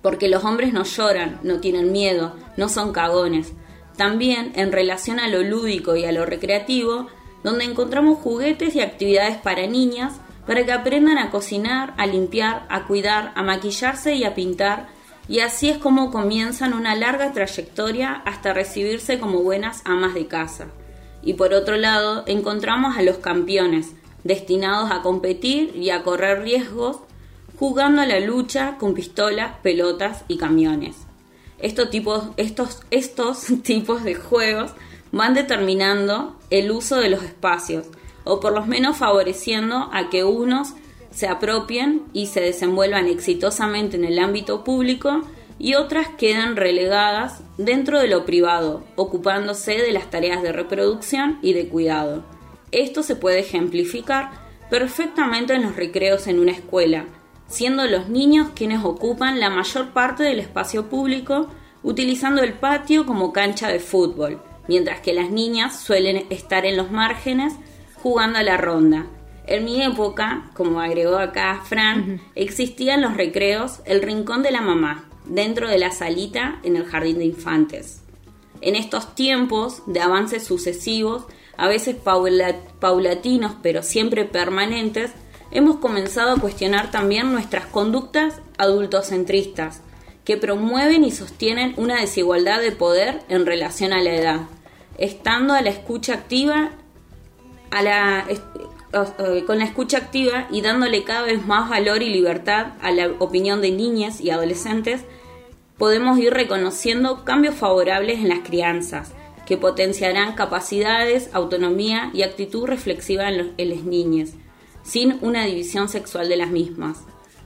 porque 0.03 0.29
los 0.29 0.45
hombres 0.45 0.73
no 0.73 0.85
lloran, 0.85 1.41
no 1.43 1.61
tienen 1.61 1.93
miedo, 1.93 2.37
no 2.57 2.69
son 2.69 2.93
cagones. 2.93 3.53
También 3.97 4.53
en 4.57 4.73
relación 4.73 5.19
a 5.21 5.29
lo 5.29 5.43
lúdico 5.43 5.97
y 5.97 6.05
a 6.05 6.13
lo 6.13 6.27
recreativo, 6.27 7.09
donde 7.43 7.65
encontramos 7.65 8.19
juguetes 8.19 8.75
y 8.75 8.81
actividades 8.81 9.37
para 9.37 9.67
niñas 9.67 10.21
para 10.47 10.65
que 10.65 10.73
aprendan 10.73 11.19
a 11.19 11.31
cocinar, 11.31 11.95
a 11.97 12.07
limpiar, 12.07 12.67
a 12.69 12.85
cuidar, 12.87 13.33
a 13.35 13.43
maquillarse 13.43 14.15
y 14.15 14.25
a 14.25 14.35
pintar, 14.35 14.89
y 15.29 15.41
así 15.41 15.69
es 15.69 15.79
como 15.79 16.13
comienzan 16.13 16.73
una 16.73 16.95
larga 16.95 17.33
trayectoria 17.33 18.23
hasta 18.25 18.53
recibirse 18.53 19.19
como 19.19 19.43
buenas 19.43 19.83
amas 19.85 20.15
de 20.15 20.29
casa. 20.29 20.69
Y 21.23 21.35
por 21.35 21.53
otro 21.53 21.77
lado, 21.77 22.23
encontramos 22.27 22.97
a 22.97 23.03
los 23.03 23.19
campeones, 23.19 23.93
destinados 24.23 24.93
a 24.93 25.03
competir 25.03 25.75
y 25.75 25.91
a 25.91 26.05
correr 26.05 26.43
riesgos, 26.43 26.99
jugando 27.59 28.03
a 28.03 28.07
la 28.07 28.21
lucha 28.21 28.77
con 28.79 28.95
pistolas, 28.95 29.57
pelotas 29.63 30.25
y 30.29 30.37
camiones. 30.37 31.06
Estos 31.59 31.91
tipos, 31.91 32.25
estos, 32.37 32.83
estos 32.91 33.47
tipos 33.63 34.05
de 34.05 34.15
juegos 34.15 34.73
van 35.13 35.35
determinando 35.35 36.37
el 36.51 36.71
uso 36.71 36.97
de 36.97 37.09
los 37.09 37.23
espacios, 37.23 37.87
o 38.25 38.41
por 38.41 38.53
lo 38.53 38.67
menos 38.67 38.97
favoreciendo 38.97 39.89
a 39.93 40.11
que 40.11 40.25
unos 40.25 40.75
se 41.11 41.29
apropien 41.29 42.03
y 42.13 42.27
se 42.27 42.41
desenvuelvan 42.41 43.07
exitosamente 43.07 43.97
en 43.97 44.05
el 44.05 44.19
ámbito 44.19 44.65
público 44.65 45.23
y 45.59 45.75
otras 45.75 46.09
quedan 46.09 46.57
relegadas 46.57 47.41
dentro 47.57 47.99
de 47.99 48.09
lo 48.09 48.27
privado, 48.27 48.85
ocupándose 48.97 49.79
de 49.79 49.93
las 49.93 50.11
tareas 50.11 50.43
de 50.43 50.53
reproducción 50.53 51.39
y 51.41 51.55
de 51.55 51.69
cuidado. 51.69 52.25
Esto 52.73 53.03
se 53.03 53.17
puede 53.17 53.41
ejemplificar 53.41 54.31
perfectamente 54.69 55.55
en 55.55 55.63
los 55.63 55.77
recreos 55.77 56.27
en 56.27 56.39
una 56.39 56.53
escuela, 56.53 57.07
siendo 57.49 57.87
los 57.87 58.09
niños 58.09 58.49
quienes 58.55 58.85
ocupan 58.85 59.41
la 59.41 59.51
mayor 59.51 59.91
parte 59.93 60.23
del 60.23 60.41
espacio 60.41 60.89
público 60.89 61.49
utilizando 61.83 62.43
el 62.43 62.55
patio 62.55 63.07
como 63.07 63.33
cancha 63.33 63.69
de 63.69 63.79
fútbol, 63.79 64.43
mientras 64.69 65.01
que 65.01 65.15
las 65.15 65.31
niñas 65.31 65.81
suelen 65.81 66.27
estar 66.31 66.67
en 66.67 66.77
los 66.77 66.91
márgenes 66.91 67.55
jugando 68.03 68.39
a 68.39 68.43
la 68.43 68.57
ronda. 68.57 69.07
En 69.47 69.65
mi 69.65 69.81
época, 69.81 70.51
como 70.55 70.81
agregó 70.81 71.19
acá 71.19 71.63
Fran, 71.65 72.21
existían 72.35 73.01
los 73.01 73.17
recreos 73.17 73.81
el 73.85 74.03
rincón 74.03 74.43
de 74.43 74.51
la 74.51 74.61
mamá, 74.61 75.05
dentro 75.25 75.69
de 75.69 75.79
la 75.79 75.93
salita 75.93 76.59
en 76.65 76.77
el 76.77 76.85
jardín 76.85 77.19
de 77.19 77.27
infantes. 77.27 78.03
En 78.61 78.75
estos 78.75 79.15
tiempos 79.15 79.83
de 79.87 80.01
avances 80.01 80.45
sucesivos, 80.45 81.27
a 81.57 81.69
veces 81.69 81.97
paulatinos 82.81 83.53
pero 83.63 83.83
siempre 83.83 84.25
permanentes, 84.25 85.13
hemos 85.51 85.77
comenzado 85.77 86.33
a 86.33 86.41
cuestionar 86.41 86.91
también 86.91 87.33
nuestras 87.33 87.67
conductas 87.67 88.41
adultocentristas, 88.59 89.83
que 90.25 90.37
promueven 90.37 91.05
y 91.05 91.13
sostienen 91.13 91.75
una 91.77 92.01
desigualdad 92.01 92.61
de 92.61 92.73
poder 92.73 93.23
en 93.29 93.47
relación 93.47 93.93
a 93.93 94.03
la 94.03 94.15
edad, 94.15 94.41
estando 94.99 95.55
a 95.55 95.63
la 95.63 95.71
escucha 95.71 96.15
activa 96.15 96.73
a 97.71 97.83
la, 97.83 98.27
con 99.47 99.59
la 99.59 99.65
escucha 99.65 99.99
activa 99.99 100.47
y 100.51 100.63
dándole 100.63 101.05
cada 101.05 101.23
vez 101.23 101.45
más 101.47 101.69
valor 101.69 102.03
y 102.03 102.11
libertad 102.11 102.69
a 102.81 102.91
la 102.91 103.09
opinión 103.19 103.61
de 103.61 103.71
niñas 103.71 104.21
y 104.21 104.31
adolescentes, 104.31 105.03
podemos 105.77 106.19
ir 106.19 106.33
reconociendo 106.33 107.25
cambios 107.25 107.55
favorables 107.55 108.19
en 108.19 108.29
las 108.29 108.41
crianzas, 108.41 109.13
que 109.45 109.57
potenciarán 109.57 110.35
capacidades, 110.35 111.31
autonomía 111.33 112.11
y 112.13 112.23
actitud 112.23 112.67
reflexiva 112.67 113.29
en, 113.29 113.53
en 113.57 113.71
las 113.71 113.83
niñas, 113.83 114.33
sin 114.87 115.19
una 115.21 115.45
división 115.45 115.89
sexual 115.89 116.29
de 116.29 116.37
las 116.37 116.51
mismas, 116.51 116.99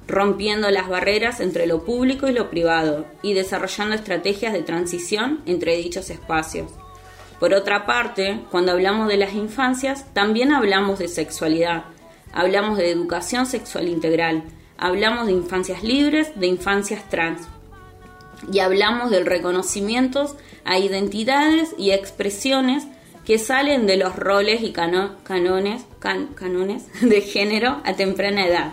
rompiendo 0.07 0.70
las 0.70 0.88
barreras 0.88 1.40
entre 1.40 1.66
lo 1.66 1.85
público 1.85 2.29
y 2.29 2.33
lo 2.33 2.50
privado 2.50 3.07
y 3.22 3.33
desarrollando 3.33 3.94
estrategias 3.94 4.53
de 4.53 4.62
transición 4.62 5.40
entre 5.46 5.76
dichos 5.76 6.11
espacios. 6.11 6.70
Por 7.38 7.55
otra 7.55 7.87
parte, 7.87 8.40
cuando 8.50 8.72
hablamos 8.72 9.09
de 9.09 9.16
las 9.16 9.33
infancias, 9.33 10.12
también 10.12 10.53
hablamos 10.53 10.98
de 10.98 11.09
sexualidad, 11.09 11.85
hablamos 12.33 12.76
de 12.76 12.90
educación 12.90 13.46
sexual 13.46 13.88
integral, 13.88 14.44
hablamos 14.76 15.26
de 15.26 15.33
infancias 15.33 15.83
libres, 15.83 16.38
de 16.38 16.46
infancias 16.46 17.09
trans, 17.09 17.48
y 18.53 18.59
hablamos 18.59 19.11
del 19.11 19.24
reconocimiento 19.24 20.37
a 20.64 20.79
identidades 20.79 21.74
y 21.79 21.92
expresiones 21.92 22.87
que 23.24 23.38
salen 23.38 23.87
de 23.87 23.96
los 23.96 24.16
roles 24.16 24.62
y 24.62 24.72
canones, 24.72 25.85
canones 26.35 26.87
de 27.00 27.20
género 27.20 27.80
a 27.85 27.94
temprana 27.94 28.46
edad, 28.46 28.72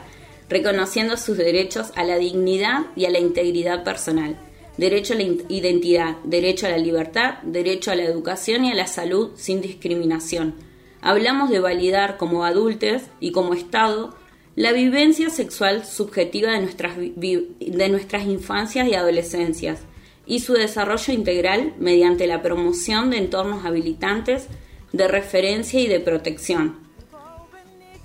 reconociendo 0.49 1.17
sus 1.17 1.37
derechos 1.37 1.91
a 1.95 2.03
la 2.03 2.17
dignidad 2.17 2.85
y 2.95 3.05
a 3.05 3.09
la 3.09 3.19
integridad 3.19 3.83
personal 3.83 4.37
derecho 4.77 5.13
a 5.13 5.17
la 5.17 5.23
identidad, 5.23 6.17
derecho 6.23 6.67
a 6.67 6.69
la 6.69 6.77
libertad, 6.77 7.39
derecho 7.43 7.91
a 7.91 7.95
la 7.95 8.03
educación 8.03 8.65
y 8.65 8.71
a 8.71 8.75
la 8.75 8.87
salud 8.87 9.31
sin 9.35 9.61
discriminación. 9.61 10.55
Hablamos 11.01 11.49
de 11.49 11.59
validar 11.59 12.17
como 12.17 12.45
adultos 12.45 13.03
y 13.19 13.31
como 13.31 13.53
Estado 13.53 14.15
la 14.55 14.71
vivencia 14.71 15.29
sexual 15.29 15.85
subjetiva 15.85 16.51
de 16.51 16.61
nuestras, 16.61 16.97
de 16.97 17.89
nuestras 17.89 18.25
infancias 18.25 18.87
y 18.87 18.95
adolescencias 18.95 19.81
y 20.27 20.41
su 20.41 20.53
desarrollo 20.53 21.13
integral 21.13 21.73
mediante 21.79 22.27
la 22.27 22.41
promoción 22.41 23.09
de 23.09 23.17
entornos 23.17 23.65
habilitantes 23.65 24.47
de 24.91 25.07
referencia 25.07 25.79
y 25.79 25.87
de 25.87 25.99
protección, 25.99 26.75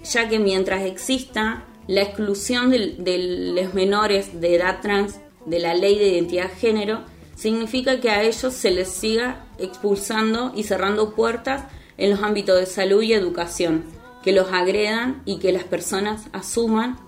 ya 0.05 0.29
que 0.29 0.39
mientras 0.39 0.85
exista 0.85 1.65
la 1.89 2.03
exclusión 2.03 2.71
de 2.71 3.53
los 3.55 3.75
menores 3.75 4.41
de 4.41 4.55
edad 4.55 4.81
trans 4.81 5.19
de 5.47 5.59
la 5.59 5.75
ley 5.75 5.99
de 5.99 6.09
identidad 6.09 6.49
de 6.49 6.57
género, 6.57 7.01
significa 7.35 8.01
que 8.01 8.11
a 8.11 8.23
ellos 8.23 8.55
se 8.55 8.71
les 8.71 8.89
siga 8.89 9.47
expulsando 9.59 10.53
y 10.55 10.63
cerrando 10.63 11.15
puertas 11.15 11.65
en 11.99 12.11
los 12.11 12.23
ámbitos 12.23 12.59
de 12.59 12.67
salud 12.67 13.03
y 13.03 13.15
educación, 13.15 13.85
que 14.23 14.33
los 14.33 14.53
agredan 14.53 15.23
y 15.25 15.39
que 15.39 15.53
las 15.53 15.65
personas 15.65 16.27
asuman 16.33 16.99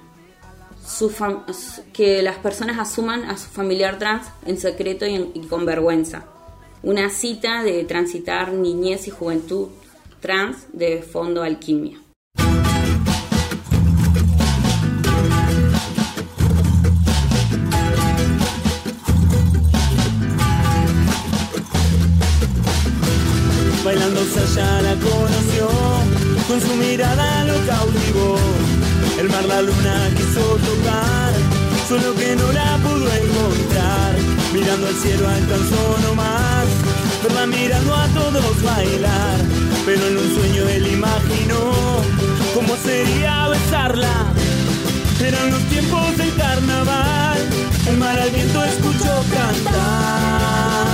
su 0.87 1.13
que 1.93 2.23
las 2.23 2.37
personas 2.39 2.79
asuman 2.79 3.25
a 3.25 3.37
su 3.37 3.49
familiar 3.49 3.99
trans 3.99 4.27
en 4.47 4.59
secreto 4.59 5.07
y, 5.07 5.47
con 5.49 5.65
vergüenza. 5.65 6.25
Una 6.83 7.09
cita 7.09 7.63
de 7.63 7.85
transitar 7.85 8.53
niñez 8.53 9.09
y 9.09 9.11
juventud 9.11 9.69
trans 10.21 10.67
de 10.73 11.03
Fondo 11.03 11.43
Alquimia. 11.43 11.99
Bailando 23.85 24.25
Sasha 24.25 24.81
la 24.81 24.95
conoció, 24.95 25.69
con 26.49 26.61
su 26.61 26.75
mirada 26.77 27.45
lo 27.45 27.67
cautivó. 27.67 28.84
El 29.25 29.31
mar 29.31 29.45
la 29.47 29.63
luna 29.63 30.11
quiso 30.19 30.43
tocar, 30.69 31.33
solo 31.89 32.15
que 32.15 32.37
no 32.37 32.53
la 32.53 32.77
pudo 32.77 33.09
encontrar. 33.11 34.13
Mirando 34.53 34.87
al 34.87 34.95
cielo 34.97 35.27
alcanzó 35.27 35.97
nomás, 36.03 36.67
verla 37.23 37.47
mirando 37.47 37.95
a 37.95 38.07
todos 38.09 38.63
bailar. 38.63 39.39
Pero 39.87 40.07
en 40.09 40.19
un 40.19 40.35
sueño 40.35 40.69
él 40.69 40.87
imaginó 40.89 41.73
cómo 42.53 42.77
sería 42.85 43.49
besarla. 43.49 44.15
Eran 45.27 45.51
los 45.53 45.63
tiempos 45.71 46.19
del 46.19 46.35
carnaval, 46.37 47.39
el 47.89 47.97
mar 47.97 48.19
al 48.21 48.29
viento 48.29 48.63
escuchó 48.63 49.25
cantar. 49.33 50.85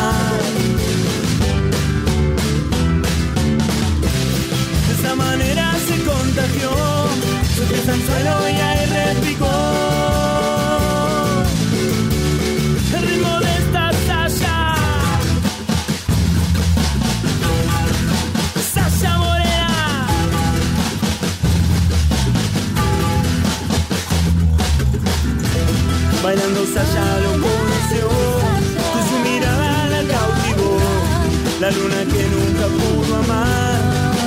esa 5.01 5.15
manera 5.17 5.75
se 5.89 5.97
contagió, 6.05 6.90
suelo 8.07 8.49
y 8.49 8.57
ahí 8.69 8.87
repicó. 8.87 9.51
El 12.97 13.03
ritmo 13.09 13.41
de 13.41 13.51
esta 13.61 13.93
Sasha, 14.07 14.75
Sasha 18.75 19.19
Morena. 19.19 20.07
Bailando 26.23 26.67
Sasha 26.67 27.07
lo 27.25 27.33
conoció, 27.33 28.09
de 28.95 29.03
su 29.09 29.17
mirada 29.29 29.81
la 31.61 31.71
luna 31.71 32.05
que 32.11 32.23
nunca 32.35 32.67
pudo 32.69 33.17
amar, 33.17 33.79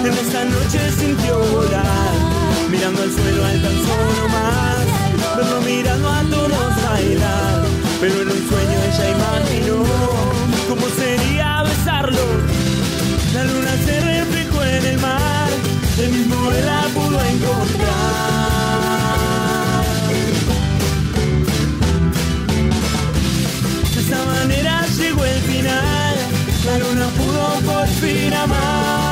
en 0.06 0.14
esa 0.14 0.46
noche 0.46 0.92
sintió 0.92 1.40
volar, 1.40 2.43
mirando 2.84 3.02
al 3.02 3.12
suelo 3.14 3.46
alcanzó 3.46 4.28
más, 4.30 5.38
verlo 5.38 5.62
mirando 5.62 6.10
a 6.10 6.22
todos 6.24 6.84
bailar, 6.84 7.62
pero 8.02 8.22
en 8.22 8.28
un 8.28 8.50
sueño 8.50 8.78
ella 8.90 9.10
imaginó 9.10 9.86
cómo 10.68 10.86
sería 10.90 11.64
besarlo, 11.64 12.26
la 13.34 13.44
luna 13.46 13.72
se 13.86 14.02
reflejó 14.02 14.64
en 14.64 14.86
el 14.86 15.00
mar, 15.00 15.50
el 15.98 16.12
mismo 16.12 16.52
él 16.52 16.66
la 16.66 16.82
pudo 16.94 17.24
encontrar. 17.24 18.24
la 26.66 26.78
luna 26.78 27.08
pudo 27.18 27.74
por 27.74 27.88
fin 27.88 28.34
amar. 28.34 29.03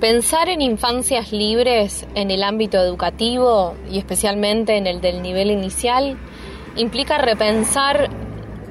Pensar 0.00 0.48
en 0.48 0.62
infancias 0.62 1.32
libres 1.32 2.06
en 2.14 2.30
el 2.30 2.42
ámbito 2.42 2.78
educativo 2.78 3.74
y 3.90 3.98
especialmente 3.98 4.76
en 4.76 4.86
el 4.86 5.00
del 5.00 5.20
nivel 5.20 5.50
inicial 5.50 6.16
implica 6.76 7.18
repensar 7.18 8.08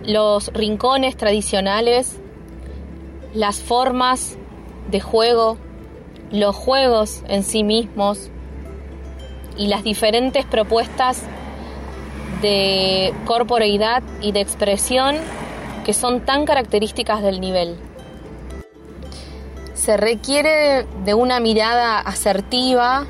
los 0.06 0.52
rincones 0.54 1.18
tradicionales, 1.18 2.20
las 3.34 3.60
formas 3.60 4.38
de 4.90 5.00
juego, 5.00 5.58
los 6.32 6.56
juegos 6.56 7.22
en 7.28 7.44
sí 7.44 7.64
mismos 7.64 8.32
y 9.56 9.68
las 9.68 9.84
diferentes 9.84 10.46
propuestas 10.46 11.22
de 12.42 13.14
corporeidad 13.26 14.02
y 14.22 14.32
de 14.32 14.42
expresión 14.42 15.18
que 15.88 15.94
son 15.94 16.20
tan 16.20 16.44
características 16.44 17.24
del 17.24 17.40
nivel. 17.40 17.78
Se 19.74 19.96
requiere 19.96 20.86
de 21.06 21.14
una 21.14 21.40
mirada 21.40 22.00
asertiva, 22.00 23.06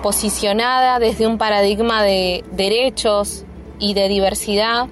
posicionada 0.00 1.00
desde 1.00 1.26
un 1.26 1.38
paradigma 1.38 2.04
de 2.04 2.44
derechos 2.52 3.42
y 3.80 3.94
de 3.94 4.06
diversidad 4.06 4.86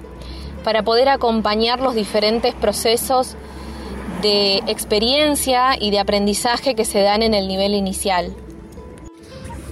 para 0.64 0.82
poder 0.82 1.08
acompañar 1.08 1.78
los 1.78 1.94
diferentes 1.94 2.54
procesos 2.54 3.36
de 4.20 4.56
experiencia 4.66 5.76
y 5.78 5.92
de 5.92 6.00
aprendizaje 6.00 6.74
que 6.74 6.84
se 6.84 7.02
dan 7.02 7.22
en 7.22 7.34
el 7.34 7.46
nivel 7.46 7.74
inicial, 7.74 8.34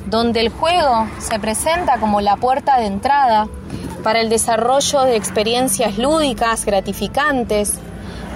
donde 0.07 0.39
el 0.39 0.51
juego 0.51 1.09
se 1.19 1.41
presenta 1.41 1.99
como 1.99 2.21
la 2.21 2.37
puerta 2.37 2.79
de 2.79 2.87
entrada 2.87 3.49
para 4.05 4.21
el 4.21 4.29
desarrollo 4.29 5.03
de 5.03 5.17
experiencias 5.17 5.99
lúdicas 5.99 6.65
gratificantes 6.67 7.73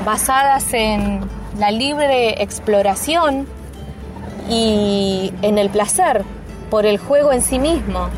basadas 0.05 0.73
en 0.73 1.21
la 1.59 1.71
libre 1.71 2.43
exploración 2.43 3.47
y 4.49 5.33
en 5.43 5.59
el 5.59 5.69
placer 5.69 6.25
por 6.71 6.87
el 6.87 6.97
juego 6.99 7.33
en 7.33 7.43
sí 7.43 7.59
mismo. 7.59 8.09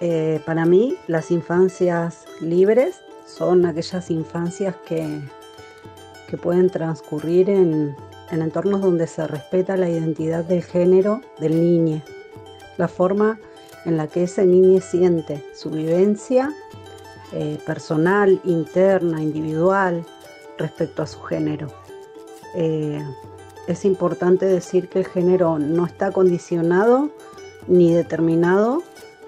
Eh, 0.00 0.40
para 0.46 0.64
mí, 0.64 0.96
las 1.06 1.30
infancias 1.30 2.24
libres 2.40 3.02
son 3.26 3.66
aquellas 3.66 4.10
infancias 4.10 4.74
que, 4.86 5.20
que 6.28 6.38
pueden 6.38 6.70
transcurrir 6.70 7.50
en, 7.50 7.94
entornos 8.30 8.80
donde 8.80 9.06
se 9.06 9.26
respeta 9.26 9.76
la 9.76 9.90
identidad 9.90 10.44
del 10.44 10.62
género 10.62 11.20
del 11.38 11.60
niño, 11.60 12.00
la 12.78 12.88
forma 12.88 13.38
en 13.84 13.96
la 13.96 14.06
que 14.06 14.24
ese 14.24 14.46
niño 14.46 14.80
siente 14.80 15.44
su 15.54 15.70
vivencia 15.70 16.52
eh, 17.32 17.58
personal, 17.64 18.40
interna, 18.44 19.22
individual, 19.22 20.04
respecto 20.58 21.02
a 21.02 21.06
su 21.06 21.20
género. 21.22 21.68
Eh, 22.54 23.02
es 23.66 23.84
importante 23.84 24.46
decir 24.46 24.88
que 24.88 25.00
el 25.00 25.06
género 25.06 25.58
no 25.58 25.86
está 25.86 26.10
condicionado 26.10 27.10
ni 27.68 27.92
determinado 27.94 28.82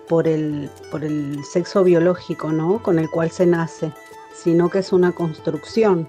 por 0.09 0.27
el, 0.27 0.69
por 0.91 1.05
el 1.05 1.45
sexo 1.45 1.85
biológico 1.85 2.51
¿no? 2.51 2.83
con 2.83 2.99
el 2.99 3.09
cual 3.09 3.31
se 3.31 3.47
nace, 3.47 3.93
sino 4.35 4.69
que 4.69 4.81
es 4.81 4.93
una 4.93 5.13
construcción. 5.13 6.09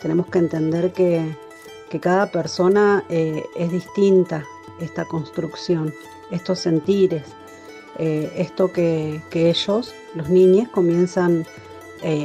Tenemos 0.00 0.26
que 0.26 0.38
entender 0.38 0.92
que, 0.92 1.36
cada 2.00 2.32
persona 2.32 3.04
eh, 3.10 3.44
es 3.54 3.70
distinta, 3.70 4.46
esta 4.80 5.04
construcción, 5.04 5.92
estos 6.30 6.58
sentires, 6.58 7.22
eh, 7.98 8.32
esto 8.36 8.72
que, 8.72 9.20
ellos, 9.32 9.94
los 10.14 10.28
niños, 10.28 10.68
comienzan 10.68 11.46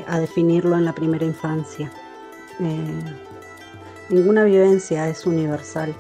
a 0.08 0.20
definirlo 0.20 0.76
en 0.76 0.86
la 0.86 0.96
primera 0.96 1.24
infancia. 1.24 1.92
Ninguna 4.10 4.44
vivencia 4.44 5.08
es 5.08 5.28
universal, 5.28 5.94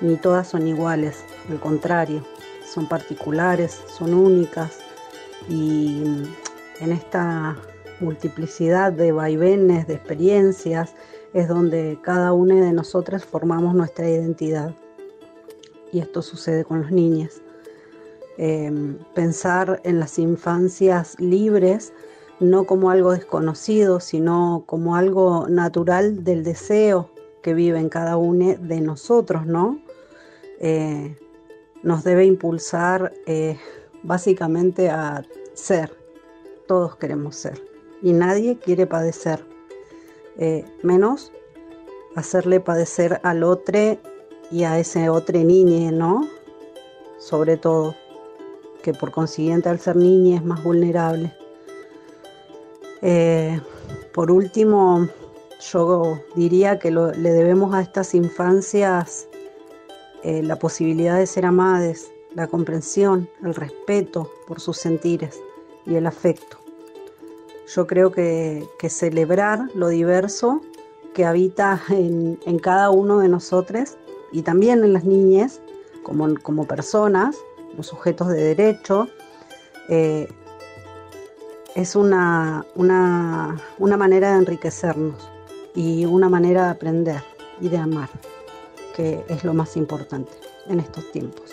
ni 0.00 0.16
todas 0.16 0.48
son 0.48 0.66
iguales, 0.66 1.24
al 1.50 1.60
contrario, 1.60 2.24
son 2.64 2.88
particulares, 2.88 3.82
son 3.86 4.14
únicas 4.14 4.78
y 5.48 6.04
en 6.80 6.92
esta 6.92 7.56
multiplicidad 8.00 8.92
de 8.92 9.12
vaivenes, 9.12 9.86
de 9.86 9.94
experiencias, 9.94 10.94
es 11.32 11.48
donde 11.48 11.98
cada 12.02 12.32
una 12.32 12.56
de 12.56 12.72
nosotras 12.72 13.24
formamos 13.24 13.74
nuestra 13.74 14.08
identidad. 14.08 14.74
Y 15.92 16.00
esto 16.00 16.22
sucede 16.22 16.64
con 16.64 16.82
los 16.82 16.90
niños. 16.90 17.42
Em, 18.44 18.98
pensar 19.14 19.80
en 19.84 20.00
las 20.00 20.18
infancias 20.18 21.14
libres 21.20 21.92
no 22.40 22.66
como 22.66 22.90
algo 22.90 23.12
desconocido, 23.12 24.00
sino 24.00 24.64
como 24.66 24.96
algo 24.96 25.46
natural 25.48 26.24
del 26.24 26.42
deseo, 26.42 27.08
que 27.40 27.54
vive 27.54 27.78
en 27.78 27.88
cada 27.88 28.16
uno 28.16 28.56
de 28.58 28.80
nosotros, 28.80 29.46
¿no? 29.46 29.80
Eh, 30.58 31.16
nos 31.84 32.02
debe 32.02 32.24
impulsar 32.24 33.12
eh, 33.26 33.60
básicamente 34.02 34.90
a 34.90 35.22
ser. 35.54 35.96
Todos 36.66 36.96
queremos 36.96 37.36
ser 37.36 37.62
y 38.02 38.12
nadie 38.12 38.58
quiere 38.58 38.88
padecer, 38.88 39.44
eh, 40.36 40.64
menos 40.82 41.30
hacerle 42.16 42.58
padecer 42.58 43.20
al 43.22 43.44
otro 43.44 43.98
y 44.50 44.64
a 44.64 44.80
ese 44.80 45.10
otro 45.10 45.38
niño, 45.38 45.92
¿no? 45.92 46.28
Sobre 47.20 47.56
todo, 47.56 47.94
que 48.82 48.92
por 48.92 49.10
consiguiente 49.10 49.68
al 49.68 49.78
ser 49.78 49.96
niña 49.96 50.36
es 50.36 50.44
más 50.44 50.62
vulnerable. 50.62 51.32
Eh, 53.00 53.60
por 54.12 54.30
último, 54.30 55.08
yo 55.72 56.20
diría 56.34 56.78
que 56.78 56.90
le 56.90 57.30
debemos 57.30 57.74
a 57.74 57.80
estas 57.80 58.14
infancias 58.14 59.28
eh, 60.22 60.42
la 60.42 60.56
posibilidad 60.56 61.18
de 61.18 61.26
ser 61.26 61.46
amadas, 61.46 62.06
la 62.34 62.46
comprensión, 62.46 63.28
el 63.42 63.54
respeto 63.54 64.30
por 64.46 64.60
sus 64.60 64.76
sentires 64.76 65.40
y 65.84 65.96
el 65.96 66.06
afecto. 66.06 66.58
Yo 67.74 67.86
creo 67.86 68.12
que, 68.12 68.68
celebrar 68.88 69.68
lo 69.74 69.88
diverso 69.88 70.60
que 71.14 71.24
habita 71.24 71.82
en, 71.88 72.38
cada 72.60 72.90
uno 72.90 73.18
de 73.18 73.28
nosotros 73.28 73.96
y 74.30 74.42
también 74.42 74.84
en 74.84 74.92
las 74.92 75.04
niñas 75.04 75.60
como, 76.02 76.34
como 76.42 76.66
personas, 76.66 77.36
los 77.76 77.86
sujetos 77.86 78.28
de 78.28 78.54
derecho, 78.54 79.08
eh, 79.88 80.28
es 81.74 81.96
una, 81.96 82.64
una, 82.74 83.60
una 83.78 83.96
manera 83.96 84.32
de 84.32 84.38
enriquecernos 84.38 85.28
y 85.74 86.04
una 86.04 86.28
manera 86.28 86.64
de 86.64 86.70
aprender 86.70 87.22
y 87.60 87.68
de 87.68 87.78
amar, 87.78 88.10
que 88.94 89.24
es 89.28 89.44
lo 89.44 89.54
más 89.54 89.76
importante 89.76 90.32
en 90.68 90.80
estos 90.80 91.10
tiempos. 91.12 91.50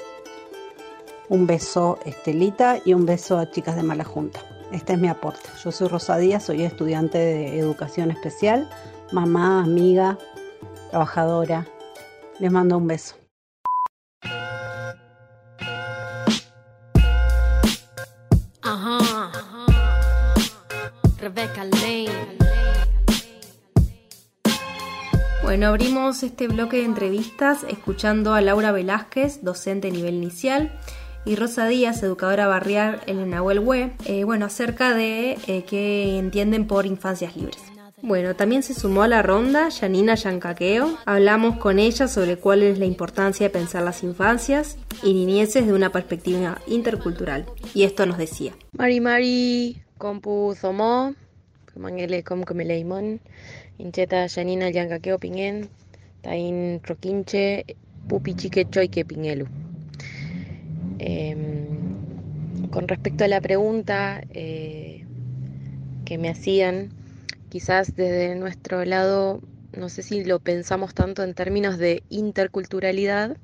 Un 1.29 1.45
beso 1.45 1.99
Estelita 2.05 2.79
y 2.84 2.93
un 2.93 3.05
beso 3.05 3.38
a 3.38 3.49
chicas 3.49 3.75
de 3.75 3.84
Mala 3.84 4.03
Junta. 4.03 4.41
Este 4.71 4.93
es 4.93 4.99
mi 4.99 5.08
aporte. 5.08 5.49
Yo 5.63 5.71
soy 5.71 5.88
Rosa 5.88 6.17
Díaz, 6.17 6.43
soy 6.45 6.63
estudiante 6.63 7.17
de 7.17 7.60
educación 7.60 8.12
especial, 8.12 8.69
mamá, 9.12 9.63
amiga, 9.63 10.17
trabajadora. 10.89 11.67
Les 12.39 12.51
mando 12.51 12.77
un 12.77 12.88
beso. 12.88 13.18
Bueno, 25.60 25.72
abrimos 25.72 26.24
este 26.24 26.48
bloque 26.48 26.78
de 26.78 26.86
entrevistas 26.86 27.65
escuchando 27.67 28.34
a 28.34 28.39
Laura 28.39 28.72
Velázquez, 28.72 29.43
docente 29.43 29.91
nivel 29.91 30.15
inicial, 30.15 30.72
y 31.26 31.36
Rosa 31.36 31.67
Díaz, 31.67 32.02
educadora 32.02 32.48
barrial 32.48 33.02
en 33.08 33.19
el 33.19 33.30
Nahuel 33.30 33.60
Web, 33.60 33.91
eh, 34.06 34.24
bueno, 34.24 34.45
acerca 34.45 34.93
de 34.93 35.38
eh, 35.48 35.65
qué 35.67 36.17
entienden 36.17 36.65
por 36.65 36.86
infancias 36.86 37.36
libres. 37.36 37.58
Bueno, 38.02 38.38
también 38.38 38.63
se 38.63 38.74
sumó 38.74 39.04
a 39.04 39.10
la 39.10 39.22
ronda 39.22 39.67
Janina 39.69 40.15
Yancaqueo. 40.15 40.98
Hablamos 41.06 41.58
con 41.58 41.78
ella 41.78 42.08
sobre 42.08 42.38
cuál 42.38 42.63
es 42.63 42.80
la 42.80 42.86
importancia 42.86 43.45
de 43.45 43.50
pensar 43.50 43.84
las 43.84 44.02
infancias 44.02 44.78
y 45.04 45.13
niñeces 45.13 45.67
de 45.67 45.74
una 45.74 45.91
perspectiva 45.91 46.60
intercultural. 46.67 47.45
Y 47.74 47.84
esto 47.84 48.06
nos 48.06 48.17
decía. 48.17 48.54
Mari 48.78 49.02
Mari, 49.02 49.84
compu 49.98 50.56
somo, 50.56 51.15
mangele 51.76 52.24
com 52.24 52.43
leimon, 52.45 53.19
incheta 53.79 54.27
Yancaqueo 54.27 55.17
pingen, 55.17 55.69
tain 56.21 56.79
troquinche, 56.81 57.65
pupi 58.07 58.35
chique. 58.35 58.67
Em, 60.99 62.69
con 62.69 62.87
respecto 62.87 63.23
a 63.23 63.27
la 63.27 63.41
pregunta 63.41 64.21
eh, 64.33 65.05
que 66.05 66.17
me 66.17 66.29
hacían, 66.29 66.89
quizás 67.49 67.95
desde 67.95 68.35
nuestro 68.35 68.83
lado, 68.85 69.41
no 69.77 69.89
sé 69.89 70.03
si 70.03 70.23
lo 70.25 70.39
pensamos 70.39 70.93
tanto 70.93 71.23
en 71.23 71.33
términos 71.33 71.77
de 71.77 72.03
interculturalidad, 72.09 73.37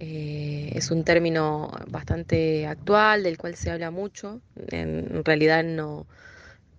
eh, 0.00 0.72
es 0.74 0.90
un 0.90 1.04
término 1.04 1.70
bastante 1.88 2.66
actual, 2.66 3.22
del 3.22 3.38
cual 3.38 3.54
se 3.54 3.70
habla 3.70 3.92
mucho, 3.92 4.40
en 4.72 5.24
realidad 5.24 5.62
no, 5.62 6.06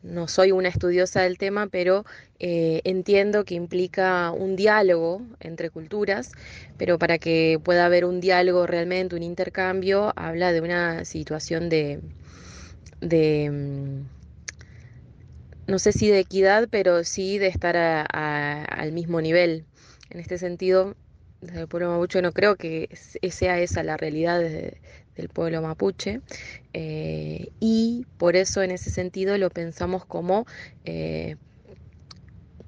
no 0.03 0.27
soy 0.27 0.51
una 0.51 0.69
estudiosa 0.69 1.21
del 1.21 1.37
tema, 1.37 1.67
pero 1.67 2.05
eh, 2.39 2.81
entiendo 2.83 3.45
que 3.45 3.55
implica 3.55 4.31
un 4.31 4.55
diálogo 4.55 5.21
entre 5.39 5.69
culturas, 5.69 6.31
pero 6.77 6.99
para 6.99 7.17
que 7.17 7.59
pueda 7.63 7.85
haber 7.85 8.05
un 8.05 8.19
diálogo 8.19 8.67
realmente, 8.67 9.15
un 9.15 9.23
intercambio, 9.23 10.11
habla 10.15 10.51
de 10.51 10.61
una 10.61 11.05
situación 11.05 11.69
de, 11.69 12.01
mm, 13.01 14.01
no 15.67 15.79
sé 15.79 15.93
si 15.93 16.09
de 16.09 16.19
equidad, 16.19 16.67
pero 16.69 17.03
sí 17.03 17.37
de 17.37 17.47
estar 17.47 17.77
al 17.77 18.91
mismo 18.91 19.21
nivel. 19.21 19.65
En 20.09 20.19
este 20.19 20.37
sentido, 20.37 20.95
desde 21.41 21.61
el 21.61 21.67
pueblo 21.67 21.91
mapuche 21.91 22.21
no 22.21 22.31
creo 22.33 22.55
que 22.55 22.89
sea 23.31 23.59
esa 23.59 23.83
la 23.83 23.97
realidad 23.97 24.41
del 25.15 25.29
pueblo 25.29 25.61
mapuche 25.61 26.21
eh, 26.73 27.49
y 27.59 28.05
por 28.17 28.35
eso 28.35 28.61
en 28.61 28.71
ese 28.71 28.89
sentido 28.89 29.37
lo 29.37 29.49
pensamos 29.49 30.05
como, 30.05 30.45
eh, 30.85 31.35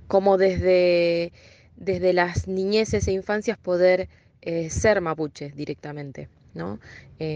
como 0.07 0.37
desde, 0.37 1.33
desde 1.75 2.13
las 2.13 2.47
niñeces 2.47 3.07
e 3.07 3.11
infancias 3.11 3.57
poder 3.57 4.09
eh, 4.41 4.69
ser 4.69 5.01
mapuche 5.01 5.51
directamente. 5.55 6.29
¿no? 6.53 6.79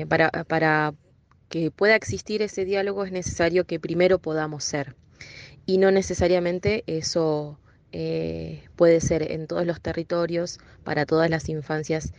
para, 0.08 0.30
para 0.30 0.94
que 1.50 1.72
pueda 1.72 1.94
existir 1.98 2.42
ese 2.42 2.64
diálogo 2.64 3.04
es 3.04 3.12
necesario 3.12 3.66
que 3.66 3.78
primero 3.78 4.18
podamos 4.18 4.64
ser 4.64 4.96
y 5.66 5.78
no 5.78 5.92
necesariamente 5.92 6.86
eso 6.88 7.60
puede 8.78 9.02
ser 9.02 9.30
en 9.34 9.48
todos 9.48 9.66
los 9.66 9.82
territorios, 9.82 10.60
para 10.86 11.06
todas 11.06 11.30
las 11.30 11.50
infancias 11.50 12.14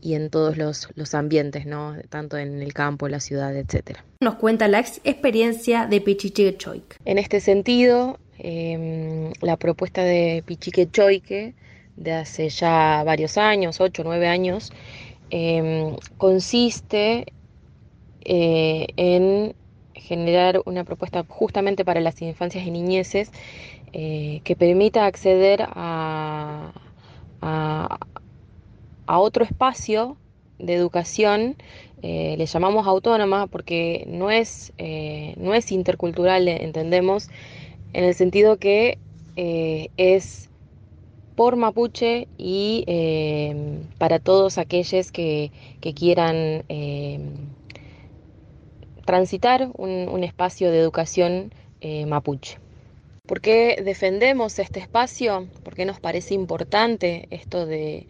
y 0.00 0.14
en 0.14 0.30
todos 0.30 0.56
los, 0.56 1.14
ambientes, 1.14 1.66
¿no? 1.66 1.94
tanto 2.08 2.36
en 2.36 2.62
el 2.62 2.72
campo, 2.72 3.08
la 3.08 3.20
ciudad, 3.20 3.54
etc. 3.56 3.98
Nos 4.20 4.36
cuenta 4.36 4.68
la 4.68 4.80
experiencia 4.80 5.86
de 5.86 6.00
Pichique 6.00 6.56
Choique. 6.56 6.96
En 7.04 7.18
este 7.18 7.40
sentido, 7.40 8.18
em, 8.38 9.32
la 9.40 9.56
propuesta 9.56 10.02
de 10.02 10.42
Pichique 10.46 10.88
Choique 10.90 11.54
de 11.96 12.12
hace 12.12 12.48
ya 12.48 13.02
varios 13.04 13.36
años, 13.36 13.80
8 13.80 14.02
o 14.02 14.04
9 14.04 14.26
años, 14.26 14.72
em, 15.30 15.96
consiste 16.16 17.26
eh, 18.24 18.86
en 18.96 19.54
generar 19.94 20.60
una 20.66 20.84
propuesta 20.84 21.24
justamente 21.28 21.84
para 21.84 22.00
las 22.00 22.20
infancias 22.22 22.66
y 22.66 22.70
niñeces 22.70 23.30
eh, 23.92 24.40
que 24.44 24.56
permita 24.56 25.06
acceder 25.06 25.62
a, 25.66 26.72
a, 27.42 27.98
otro 29.18 29.44
espacio 29.44 30.16
de 30.58 30.74
educación, 30.74 31.56
eh, 32.02 32.34
le 32.38 32.46
llamamos 32.46 32.86
autónoma 32.86 33.46
porque 33.46 34.04
no 34.06 34.30
es, 34.30 34.72
eh, 34.78 35.34
no 35.36 35.54
es 35.54 35.72
intercultural, 35.72 36.48
entendemos, 36.48 37.28
en 37.92 38.04
el 38.04 38.14
sentido 38.14 38.56
que 38.56 38.98
es 39.36 40.50
por 41.34 41.56
mapuche 41.56 42.28
y 42.36 42.84
para 43.96 44.18
todos 44.18 44.58
aquellos 44.58 45.10
que, 45.10 45.50
que 45.80 45.94
quieran 45.94 46.64
transitar 49.06 49.70
un, 49.78 50.22
espacio 50.22 50.70
de 50.70 50.78
educación 50.78 51.54
mapuche. 52.06 52.58
¿Por 53.30 53.40
qué 53.40 53.80
defendemos 53.84 54.58
este 54.58 54.80
espacio? 54.80 55.46
¿Por 55.62 55.76
qué 55.76 55.84
nos 55.84 56.00
parece 56.00 56.34
importante 56.34 57.28
esto 57.30 57.64
de, 57.64 58.08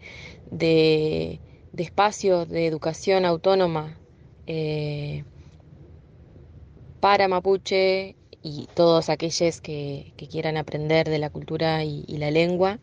de, 0.51 1.39
espacio 1.75 2.45
de 2.45 2.67
educación 2.67 3.25
autónoma 3.25 3.97
eh, 4.45 5.23
para 6.99 7.27
mapuche 7.27 8.15
y 8.43 8.67
todos 8.75 9.09
aquellos 9.09 9.61
que, 9.61 10.13
quieran 10.29 10.57
aprender 10.57 11.09
de 11.09 11.17
la 11.17 11.29
cultura 11.29 11.83
y, 11.83 12.05
la 12.17 12.29
lengua 12.29 12.79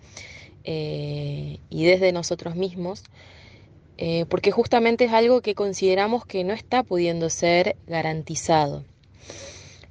eh, 0.65 1.61
y 1.71 1.85
desde 1.85 2.13
nosotros 2.13 2.57
mismos? 2.57 3.05
Eh, 4.01 4.27
porque 4.29 4.53
justamente 4.53 5.07
es 5.07 5.13
algo 5.13 5.41
que 5.41 5.57
consideramos 5.57 6.25
que 6.25 6.45
no 6.45 6.53
está 6.55 6.85
pudiendo 6.85 7.31
ser 7.31 7.77
garantizado. 7.87 8.85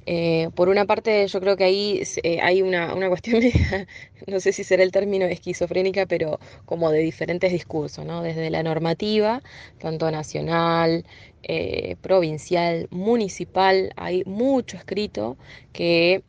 Eh, 0.10 0.50
por 0.56 0.70
una 0.70 0.86
parte, 0.86 1.28
yo 1.28 1.42
creo 1.42 1.58
que 1.58 1.66
ahí 1.66 2.02
eh, 2.24 2.40
hay 2.42 2.62
una, 2.62 2.96
cuestión, 3.10 3.44
no 4.28 4.40
sé 4.40 4.54
si 4.54 4.64
será 4.64 4.84
el 4.84 4.92
término 4.94 5.26
esquizofrénica, 5.26 6.06
pero 6.06 6.40
como 6.66 6.92
de 6.92 7.00
diferentes 7.00 7.52
discursos, 7.52 8.06
¿no? 8.06 8.24
Desde 8.24 8.50
la 8.50 8.64
normativa, 8.64 9.44
tanto 9.80 10.10
nacional, 10.10 11.06
eh, 11.44 11.98
provincial, 12.02 12.88
municipal, 12.90 13.92
hay 13.98 14.24
mucho 14.26 14.78
escrito 14.78 15.38
que 15.74 16.24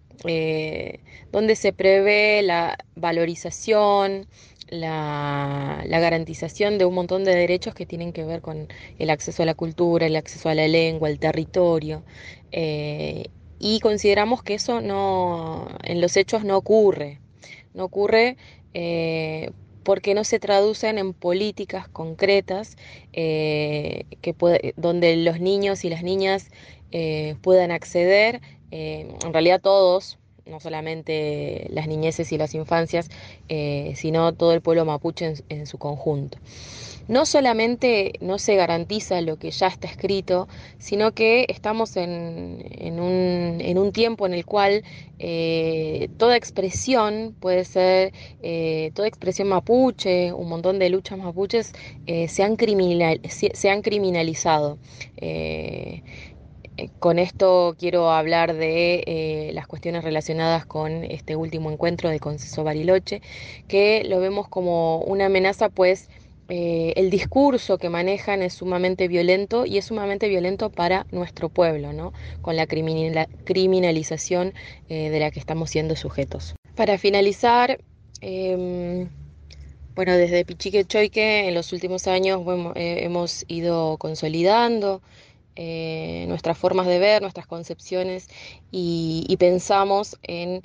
donde 1.31 1.55
se 1.55 1.73
prevé 1.73 2.43
la 2.43 2.77
valorización, 2.97 4.27
la, 4.67 5.85
garantización 5.87 6.79
de 6.79 6.85
un 6.85 6.95
montón 6.95 7.23
de 7.23 7.37
derechos 7.37 7.75
que 7.75 7.87
tienen 7.87 8.13
que 8.13 8.25
ver 8.25 8.41
con 8.41 8.67
el 8.99 9.11
acceso 9.11 9.45
a 9.45 9.47
la 9.47 9.55
cultura, 9.55 10.07
el 10.07 10.17
acceso 10.17 10.49
a 10.49 10.57
la 10.57 10.67
lengua, 10.67 11.09
el 11.09 11.21
territorio 11.21 12.03
y 13.59 13.81
consideramos 13.81 14.43
que 14.43 14.55
eso 14.55 14.81
no, 14.81 15.69
en 15.85 16.01
los 16.01 16.17
hechos 16.17 16.45
no 16.45 16.57
ocurre. 16.57 17.21
No 17.75 17.85
ocurre 17.85 18.37
eh, 18.75 19.51
porque 19.83 20.15
no 20.15 20.25
se 20.25 20.39
traducen 20.39 20.99
en 20.99 21.13
políticas 21.13 21.89
concretas 21.89 22.77
que 23.13 24.35
donde 24.77 25.17
los 25.17 25.41
niños 25.41 25.85
y 25.85 25.91
las 25.91 26.03
niñas 26.03 26.51
puedan 27.41 27.71
acceder, 27.71 28.41
en 28.71 29.33
realidad 29.33 29.61
todos, 29.61 30.19
no 30.49 30.61
solamente 30.61 31.67
las 31.71 31.87
niñeces 31.87 32.33
y 32.33 32.39
las 32.39 32.55
infancias, 32.55 33.11
eh, 33.49 33.93
sino 33.97 34.33
todo 34.35 34.53
el 34.53 34.61
pueblo 34.61 34.85
mapuche 34.85 35.35
en, 35.49 35.67
su 35.67 35.79
conjunto. 35.79 36.39
No 37.09 37.27
solamente 37.27 38.13
no 38.21 38.39
se 38.39 38.55
garantiza 38.57 39.21
lo 39.21 39.39
que 39.39 39.51
ya 39.51 39.67
está 39.67 39.89
escrito, 39.89 40.47
sino 40.79 41.13
que 41.13 41.47
estamos 41.49 41.97
en, 41.97 43.01
un, 43.01 43.93
tiempo 43.93 44.27
en 44.27 44.35
el 44.35 44.45
cual 44.45 44.85
eh, 45.19 46.09
toda 46.19 46.37
expresión 46.37 47.35
puede 47.41 47.65
ser, 47.65 48.13
eh, 48.43 48.93
toda 48.95 49.09
expresión 49.09 49.49
mapuche, 49.49 50.33
un 50.33 50.49
montón 50.49 50.79
de 50.79 50.91
luchas 50.91 51.19
mapuches 51.19 51.73
se, 52.07 52.43
han 52.43 52.57
se, 52.59 53.71
han 53.71 53.83
criminalizado. 53.83 54.79
Eh, 56.79 56.89
con 57.01 57.19
esto 57.19 57.75
quiero 57.77 58.11
hablar 58.11 58.55
de 58.55 59.03
eh, 59.07 59.51
las 59.53 59.67
cuestiones 59.67 60.05
relacionadas 60.05 60.65
con 60.65 61.05
este 61.05 61.35
último 61.35 61.73
encuentro 61.73 62.09
de 62.09 62.21
Conceso 62.21 62.63
Bariloche, 62.63 63.21
que 63.67 64.05
lo 64.05 64.21
vemos 64.21 64.49
como 64.49 65.01
una 65.01 65.27
amenaza, 65.27 65.71
pues 65.71 66.09
eh, 66.49 66.93
el 66.97 67.11
discurso 67.11 67.79
que 67.79 67.89
manejan 67.89 68.43
es 68.43 68.55
sumamente 68.55 69.09
violento 69.09 69.67
y 69.67 69.79
es 69.79 69.87
sumamente 69.87 70.29
violento 70.29 70.71
para 70.71 71.07
nuestro 71.11 71.49
pueblo, 71.49 71.93
¿no? 71.93 72.13
con 72.41 72.57
la 72.57 72.67
criminalización 72.67 74.55
de 74.89 75.21
la 75.21 75.31
que 75.31 75.41
estamos 75.41 75.71
siendo 75.71 75.95
sujetos. 75.97 76.55
Para 76.75 76.97
finalizar, 76.99 77.79
em, 78.21 79.09
bueno, 79.95 80.17
desde 80.17 80.45
Pichique 80.45 80.85
Choique 80.85 81.49
en 81.49 81.55
los 81.55 81.73
últimos 81.73 82.07
años 82.07 82.43
hemos 82.77 83.45
ido 83.49 83.97
consolidando 83.99 85.03
eh, 85.61 86.25
nuestras 86.29 86.57
formas 86.57 86.87
de 86.87 87.01
ver, 87.01 87.21
nuestras 87.21 87.49
concepciones 87.49 88.29
y, 88.71 89.37
pensamos 89.41 90.17
en 90.23 90.63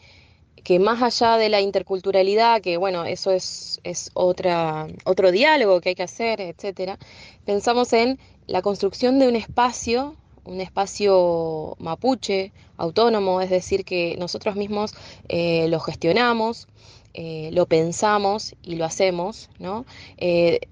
que 0.64 0.80
más 0.80 1.02
allá 1.02 1.38
de 1.38 1.50
la 1.50 1.62
interculturalidad, 1.62 2.62
que 2.62 2.78
bueno, 2.78 3.06
eso 3.06 3.32
es, 3.32 3.80
es 3.84 4.12
otra, 4.14 4.88
otro 5.06 5.32
diálogo 5.32 5.82
que 5.82 5.90
hay 5.90 5.96
que 5.96 6.04
hacer, 6.04 6.42
etcétera, 6.42 6.98
pensamos 7.46 7.94
en 7.94 8.20
la 8.48 8.62
construcción 8.62 9.20
de 9.20 9.28
un 9.28 9.36
espacio, 9.36 10.16
un 10.46 10.62
espacio 10.62 11.76
mapuche, 11.80 12.52
autónomo, 12.78 13.42
es 13.42 13.50
decir, 13.50 13.86
que 13.86 14.16
nosotros 14.18 14.56
mismos 14.56 14.94
eh, 15.30 15.68
lo 15.70 15.80
gestionamos, 15.80 16.68
eh, 17.14 17.50
lo 17.54 17.66
pensamos 17.68 18.56
y 18.64 18.76
lo 18.76 18.86
hacemos, 18.86 19.50
¿no? 19.60 19.86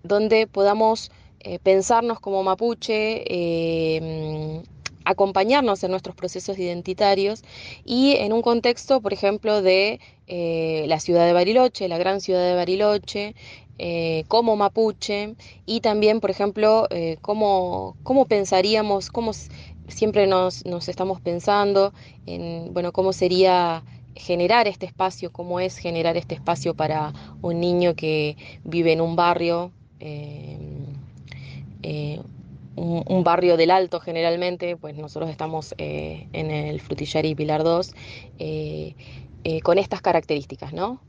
donde 0.03 0.47
podamos 0.47 1.11
eh, 1.43 1.57
pensarnos 1.57 2.19
como 2.19 2.43
mapuche, 2.43 3.23
eh, 3.25 4.61
acompañarnos 5.05 5.83
en 5.83 5.91
nuestros 5.91 6.15
procesos 6.15 6.57
identitarios 6.57 7.43
y 7.85 8.15
en 8.17 8.33
un 8.33 8.41
contexto, 8.41 9.01
por 9.01 9.13
ejemplo, 9.13 9.61
de 9.61 9.99
eh, 10.27 10.85
la 10.87 10.99
ciudad 10.99 11.25
de 11.25 11.33
Bariloche, 11.33 11.87
la 11.87 11.97
gran 11.97 12.21
ciudad 12.21 12.45
de 12.47 12.55
Bariloche, 12.55 13.35
como 14.27 14.55
mapuche 14.55 15.33
y 15.65 15.79
también, 15.79 16.19
por 16.19 16.29
ejemplo, 16.29 16.87
cómo, 17.21 17.95
cómo, 18.03 18.25
pensaríamos, 18.25 19.09
cómo 19.09 19.31
siempre 19.87 20.27
nos, 20.27 20.65
nos 20.65 20.87
estamos 20.87 21.19
pensando 21.19 21.91
en, 22.27 22.75
bueno, 22.75 22.91
cómo 22.91 23.11
sería 23.11 23.83
generar 24.15 24.67
este 24.67 24.85
espacio, 24.85 25.31
cómo 25.31 25.59
es 25.59 25.77
generar 25.77 26.17
este 26.17 26.35
espacio 26.35 26.73
para 26.73 27.13
un 27.41 27.59
niño 27.59 27.95
que 27.95 28.37
vive 28.63 28.93
en 28.93 29.01
un 29.01 29.15
barrio 29.15 29.71
eh, 29.99 30.57
un, 32.75 33.23
barrio 33.23 33.57
del 33.57 33.71
Alto 33.71 33.99
generalmente, 33.99 34.77
pues 34.77 34.95
nosotros 34.95 35.29
estamos 35.29 35.75
eh, 35.77 36.27
en 36.33 36.51
el 36.51 36.79
Frutillari 36.79 37.35
Pilar 37.35 37.63
2, 37.63 37.93
eh, 38.39 38.95
con 39.63 39.77
estas 39.77 40.01
características, 40.01 40.73
¿no? 40.73 41.01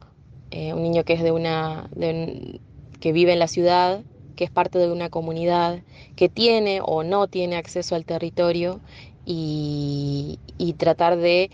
un 0.55 0.83
niño 0.83 1.03
que 1.05 1.15
es 1.15 1.23
de 1.23 1.33
una, 1.33 1.89
que 3.01 3.13
vive 3.13 3.33
en 3.33 3.39
la 3.39 3.49
ciudad, 3.49 4.03
que 4.37 4.45
es 4.45 4.51
parte 4.51 4.79
de 4.79 4.93
una 4.93 5.09
comunidad, 5.09 5.81
que 6.15 6.29
tiene 6.29 6.83
o 6.85 7.05
no 7.05 7.27
tiene 7.27 7.57
acceso 7.57 7.95
al 7.95 8.05
territorio 8.05 8.81
y, 9.25 10.39
tratar 10.77 11.17
de 11.17 11.51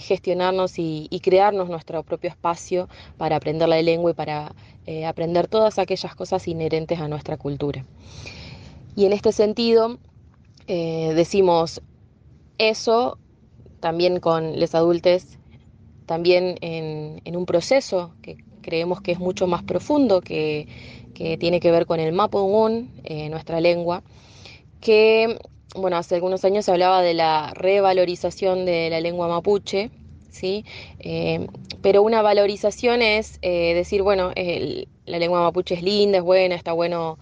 gestionarnos 0.00 0.78
y, 0.78 1.20
crearnos 1.22 1.68
nuestro 1.68 2.02
propio 2.02 2.30
espacio 2.30 2.88
para 3.18 3.36
aprender 3.36 3.68
la 3.68 3.82
lengua 3.82 4.12
y 4.12 4.14
para 4.14 4.54
aprender 5.06 5.46
todas 5.46 5.78
aquellas 5.78 6.14
cosas 6.14 6.48
inherentes 6.48 6.98
a 6.98 7.08
nuestra 7.08 7.36
cultura. 7.36 7.84
Y 8.96 9.06
en 9.06 9.12
este 9.12 9.32
sentido, 9.32 9.98
eh, 10.66 11.12
decimos 11.14 11.80
eso 12.58 13.18
también 13.80 14.20
con 14.20 14.60
los 14.60 14.74
adultos, 14.74 15.24
también 16.06 16.56
en, 16.60 17.36
un 17.36 17.46
proceso 17.46 18.14
que 18.22 18.36
creemos 18.62 19.00
que 19.00 19.12
es 19.12 19.18
mucho 19.18 19.46
más 19.46 19.62
profundo, 19.62 20.20
que, 20.20 20.68
tiene 21.38 21.60
que 21.60 21.70
ver 21.70 21.84
con 21.84 22.00
el 22.00 22.14
Mapudungun, 22.14 22.90
eh, 23.04 23.28
nuestra 23.28 23.60
lengua, 23.60 24.02
que, 24.80 25.38
bueno, 25.74 25.98
hace 25.98 26.14
algunos 26.14 26.46
años 26.46 26.64
se 26.64 26.70
hablaba 26.70 27.02
de 27.02 27.12
la 27.12 27.52
revalorización 27.54 28.64
de 28.64 28.88
la 28.88 29.00
lengua 29.00 29.28
mapuche, 29.28 29.90
¿sí? 30.30 30.64
Eh, 30.98 31.46
pero 31.82 32.02
una 32.02 32.22
valorización 32.22 33.02
es 33.02 33.38
decir, 33.42 34.02
bueno, 34.02 34.32
la 35.04 35.18
lengua 35.18 35.42
mapuche 35.42 35.74
es 35.74 35.82
linda, 35.82 36.18
es 36.18 36.24
buena, 36.24 36.54
está 36.54 36.72
bueno 36.72 37.18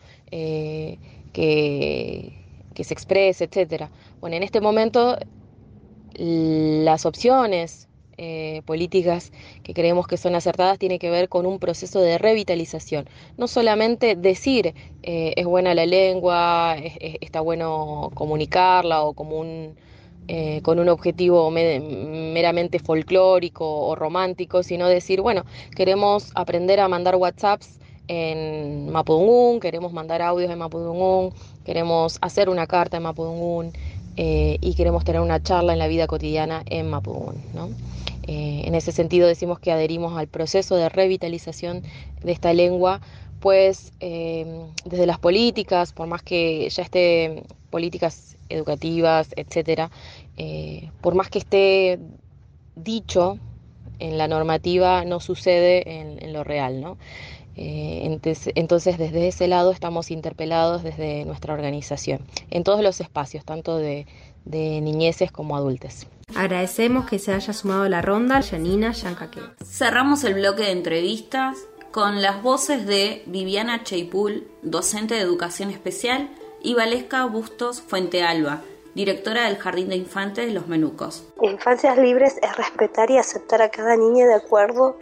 que, 2.74 2.84
se 2.84 2.94
exprese, 2.94 3.44
etcétera. 3.44 3.90
Bueno, 4.20 4.36
en 4.36 4.42
este 4.42 4.60
momento 4.60 5.16
las 6.14 7.06
opciones 7.06 7.88
eh, 8.16 8.62
políticas 8.66 9.32
que 9.62 9.72
creemos 9.72 10.08
que 10.08 10.16
son 10.16 10.34
acertadas 10.34 10.78
tiene 10.78 10.98
que 10.98 11.10
ver 11.10 11.28
con 11.28 11.46
un 11.46 11.60
proceso 11.60 12.00
de 12.00 12.18
revitalización. 12.18 13.08
No 13.36 13.46
solamente 13.46 14.16
decir 14.16 14.74
eh, 15.02 15.34
es 15.36 15.46
buena 15.46 15.74
la 15.74 15.86
lengua, 15.86 16.76
está 17.20 17.40
bueno 17.40 18.10
comunicarla 18.14 19.02
o 19.04 19.14
eh, 20.26 20.60
con 20.62 20.78
un 20.78 20.88
objetivo 20.88 21.50
meramente 21.50 22.80
folclórico 22.80 23.64
o 23.64 23.94
romántico, 23.94 24.62
sino 24.62 24.88
decir, 24.88 25.20
bueno, 25.20 25.44
queremos 25.76 26.32
aprender 26.34 26.80
a 26.80 26.88
mandar 26.88 27.16
WhatsApps 27.16 27.78
en 28.08 28.90
Mapudungun, 28.90 29.60
queremos 29.60 29.92
mandar 29.92 30.22
audios 30.22 30.50
en 30.50 30.58
Mapudungun, 30.58 31.32
queremos 31.64 32.18
hacer 32.22 32.48
una 32.48 32.66
carta 32.66 32.96
en 32.96 33.02
Mapudungun 33.04 33.72
eh, 34.16 34.56
y 34.60 34.74
queremos 34.74 35.04
tener 35.04 35.20
una 35.20 35.42
charla 35.42 35.74
en 35.74 35.78
la 35.78 35.86
vida 35.86 36.06
cotidiana 36.06 36.62
en 36.66 36.88
Mapudungun. 36.88 37.36
Eh, 38.26 38.62
en 38.64 38.74
ese 38.74 38.92
sentido 38.92 39.28
decimos 39.28 39.58
que 39.58 39.72
adherimos 39.72 40.18
al 40.18 40.26
proceso 40.26 40.76
de 40.76 40.88
revitalización 40.88 41.82
de 42.22 42.32
esta 42.32 42.52
lengua, 42.52 43.00
pues 43.40 43.92
eh, 44.00 44.66
desde 44.84 45.06
las 45.06 45.18
políticas, 45.18 45.92
por 45.92 46.08
más 46.08 46.22
que 46.22 46.68
ya 46.68 46.82
esté 46.82 47.44
políticas 47.70 48.36
educativas, 48.48 49.28
etcétera, 49.36 49.90
por 51.02 51.14
más 51.14 51.28
que 51.28 51.38
esté 51.38 51.98
dicho 52.74 53.38
en 53.98 54.16
la 54.16 54.26
normativa, 54.28 55.04
no 55.04 55.20
sucede 55.20 56.00
en, 56.00 56.22
en 56.22 56.32
lo 56.32 56.44
real, 56.44 56.80
¿no? 56.80 56.96
Eh, 57.60 58.20
entonces, 58.54 58.98
desde 58.98 59.26
ese 59.26 59.48
lado 59.48 59.72
estamos 59.72 60.12
interpelados 60.12 60.84
desde 60.84 61.24
nuestra 61.24 61.54
organización, 61.54 62.20
en 62.50 62.62
todos 62.62 62.82
los 62.82 63.00
espacios, 63.00 63.44
tanto 63.44 63.78
de, 63.78 64.06
niñeces 64.44 65.32
como 65.32 65.56
adultos. 65.56 66.06
Agradecemos 66.36 67.06
que 67.06 67.18
se 67.18 67.34
haya 67.34 67.52
sumado 67.52 67.82
a 67.82 67.88
la 67.88 68.00
ronda 68.00 68.40
Janina 68.42 68.92
Yancaque. 68.92 69.40
Cerramos 69.64 70.22
el 70.22 70.34
bloque 70.34 70.62
de 70.62 70.70
entrevistas 70.70 71.58
con 71.90 72.22
las 72.22 72.42
voces 72.42 72.86
de 72.86 73.24
Viviana 73.26 73.82
Cheipul, 73.82 74.46
docente 74.62 75.14
de 75.14 75.20
educación 75.20 75.70
especial, 75.70 76.30
y 76.62 76.74
Valesca 76.74 77.24
Bustos 77.26 77.82
Fuente 77.82 78.22
Alba, 78.22 78.62
directora 78.94 79.44
del 79.44 79.58
Jardín 79.58 79.88
de 79.88 79.96
Infantes 79.96 80.46
de 80.46 80.52
Los 80.52 80.68
Menucos. 80.68 81.26
Infancias 81.42 81.98
libres 81.98 82.36
es 82.40 82.56
respetar 82.56 83.10
y 83.10 83.18
aceptar 83.18 83.62
a 83.62 83.70
cada 83.70 83.96
niña 83.96 84.26
de 84.26 84.34
acuerdo 84.34 84.96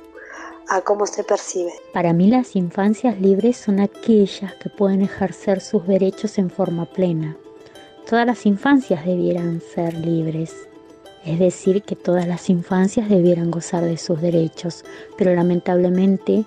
a 0.69 0.81
cómo 0.81 1.07
se 1.07 1.25
percibe. 1.25 1.73
Para 1.93 2.12
mí 2.12 2.31
las 2.31 2.57
infancias 2.57 3.21
libres 3.21 3.57
son 3.57 3.81
aquellas 3.81 4.55
que 4.55 4.71
pueden 4.71 5.03
ejercer 5.03 5.61
sus 5.61 5.87
derechos 5.87 6.39
en 6.39 6.51
forma 6.51 6.87
plena. 6.87 7.37
Todas 8.09 8.27
las 8.27 8.47
infancias 8.47 9.05
debieran 9.05 9.61
ser 9.75 9.95
libres, 9.95 10.55
es 11.25 11.39
decir, 11.39 11.83
que 11.83 11.97
todas 11.97 12.27
las 12.27 12.49
infancias 12.51 13.09
debieran 13.09 13.51
gozar 13.51 13.85
de 13.85 13.97
sus 13.97 14.21
derechos, 14.21 14.85
pero 15.19 15.35
lamentablemente 15.35 16.45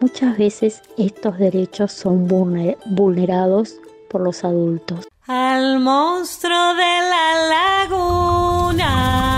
muchas 0.00 0.36
veces 0.36 0.82
estos 0.98 1.38
derechos 1.38 1.92
son 1.92 2.28
vulnerados 2.28 3.76
por 4.10 4.20
los 4.20 4.44
adultos. 4.44 5.08
Al 5.26 5.80
monstruo 5.80 6.74
de 6.74 7.00
la 7.10 7.84
laguna 7.88 9.37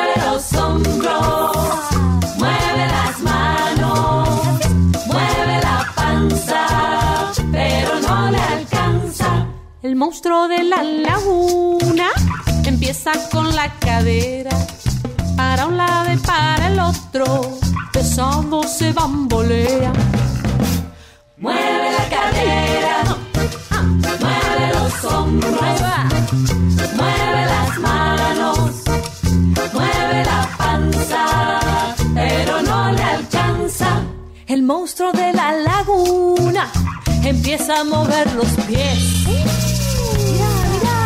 los 0.31 0.53
hombros, 0.53 1.57
mueve 2.37 2.87
las 2.87 3.19
manos, 3.19 4.29
mueve 5.07 5.59
la 5.61 5.85
panza, 5.93 7.31
pero 7.51 7.99
no 7.99 8.31
le 8.31 8.37
alcanza. 8.37 9.45
El 9.83 9.95
monstruo 9.97 10.47
de 10.47 10.63
la 10.63 10.83
laguna 10.83 12.07
empieza 12.63 13.11
con 13.29 13.53
la 13.53 13.73
cadera 13.79 14.55
para 15.35 15.65
un 15.65 15.75
lado 15.75 16.13
y 16.13 16.17
para 16.17 16.67
el 16.67 16.79
otro, 16.79 17.57
pesado 17.91 18.63
se 18.63 18.93
bambolea. 18.93 19.91
Mueve 21.37 21.91
la 21.97 22.05
cadera, 22.15 23.03
mueve 24.21 24.65
los 24.75 25.05
hombros, 25.11 25.81
mueve 26.95 27.45
las 27.53 27.79
manos, 27.79 28.10
El 34.51 34.63
monstruo 34.63 35.13
de 35.13 35.31
la 35.31 35.53
laguna 35.53 36.69
empieza 37.23 37.79
a 37.79 37.83
mover 37.85 38.29
los 38.33 38.49
pies. 38.67 39.25
Mira, 39.25 40.49
mira. 40.73 40.99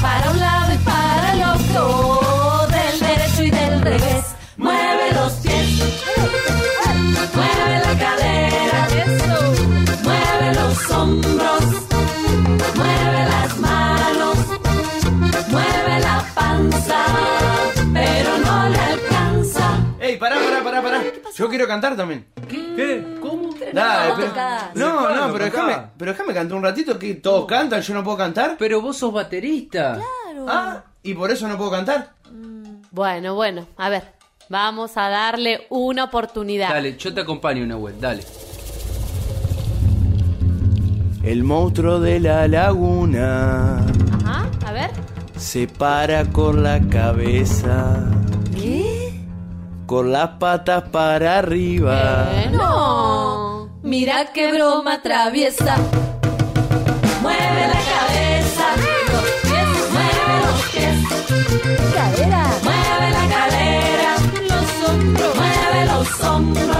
Para 0.00 0.30
un 0.30 0.40
lado 0.40 0.72
y 0.72 0.78
para 0.78 1.32
el 1.34 1.42
otro, 1.42 2.66
del 2.70 2.98
derecho 2.98 3.42
y 3.42 3.50
del 3.50 3.82
revés. 3.82 4.17
Yo 21.38 21.48
quiero 21.48 21.68
cantar 21.68 21.96
también. 21.96 22.26
¿Qué? 22.48 23.16
¿Cómo? 23.20 23.50
Dale, 23.72 24.08
no, 24.10 24.16
pero- 24.16 24.28
tocás. 24.28 24.62
no, 24.74 24.98
Claro, 25.06 25.14
no, 25.28 25.32
pero 25.32 25.44
tocá. 25.50 25.66
déjame, 25.66 25.86
pero 25.96 26.12
déjame 26.12 26.34
cantar 26.34 26.56
un 26.56 26.62
ratito 26.64 26.98
que 26.98 27.14
todos 27.14 27.46
cantan, 27.46 27.80
yo 27.80 27.94
no 27.94 28.02
puedo 28.02 28.16
cantar. 28.16 28.56
Pero 28.58 28.82
vos 28.82 28.96
sos 28.96 29.12
baterista. 29.12 30.00
Ah, 30.48 30.82
y 31.02 31.14
por 31.14 31.30
eso 31.30 31.46
no 31.46 31.56
puedo 31.56 31.70
cantar. 31.70 32.10
Bueno, 32.90 33.34
bueno, 33.36 33.66
a 33.76 33.88
ver, 33.88 34.02
vamos 34.48 34.96
a 34.96 35.08
darle 35.10 35.66
una 35.70 36.04
oportunidad. 36.04 36.70
Dale, 36.70 36.96
yo 36.96 37.14
te 37.14 37.20
acompaño, 37.20 37.64
Nahuel, 37.66 38.00
dale. 38.00 38.24
El 41.22 41.44
monstruo 41.44 42.00
de 42.00 42.20
la 42.20 42.48
laguna 42.48 43.78
Ajá, 44.24 44.50
a 44.66 44.72
ver. 44.72 44.90
se 45.36 45.66
para 45.68 46.24
con 46.32 46.62
la 46.62 46.80
cabeza, 46.88 48.06
¿Qué? 48.54 49.07
Con 49.88 50.12
las 50.12 50.28
patas 50.38 50.82
para 50.90 51.38
arriba. 51.38 52.28
No. 52.52 53.70
Mira 53.82 54.32
qué 54.34 54.52
broma 54.52 55.00
traviesa. 55.00 55.76
Mueve 57.22 57.62
la 57.72 57.80
cabeza, 57.94 58.66
los 59.10 59.26
pies, 59.44 59.70
mueve 59.94 60.34
los 60.44 60.60
pies. 60.72 60.98
Cadera. 61.94 62.44
Mueve 62.64 63.08
la 63.18 63.24
cadera, 63.34 64.10
los 64.50 64.68
hombros, 64.90 65.34
mueve 65.36 65.80
los 65.86 66.20
hombros, 66.20 66.77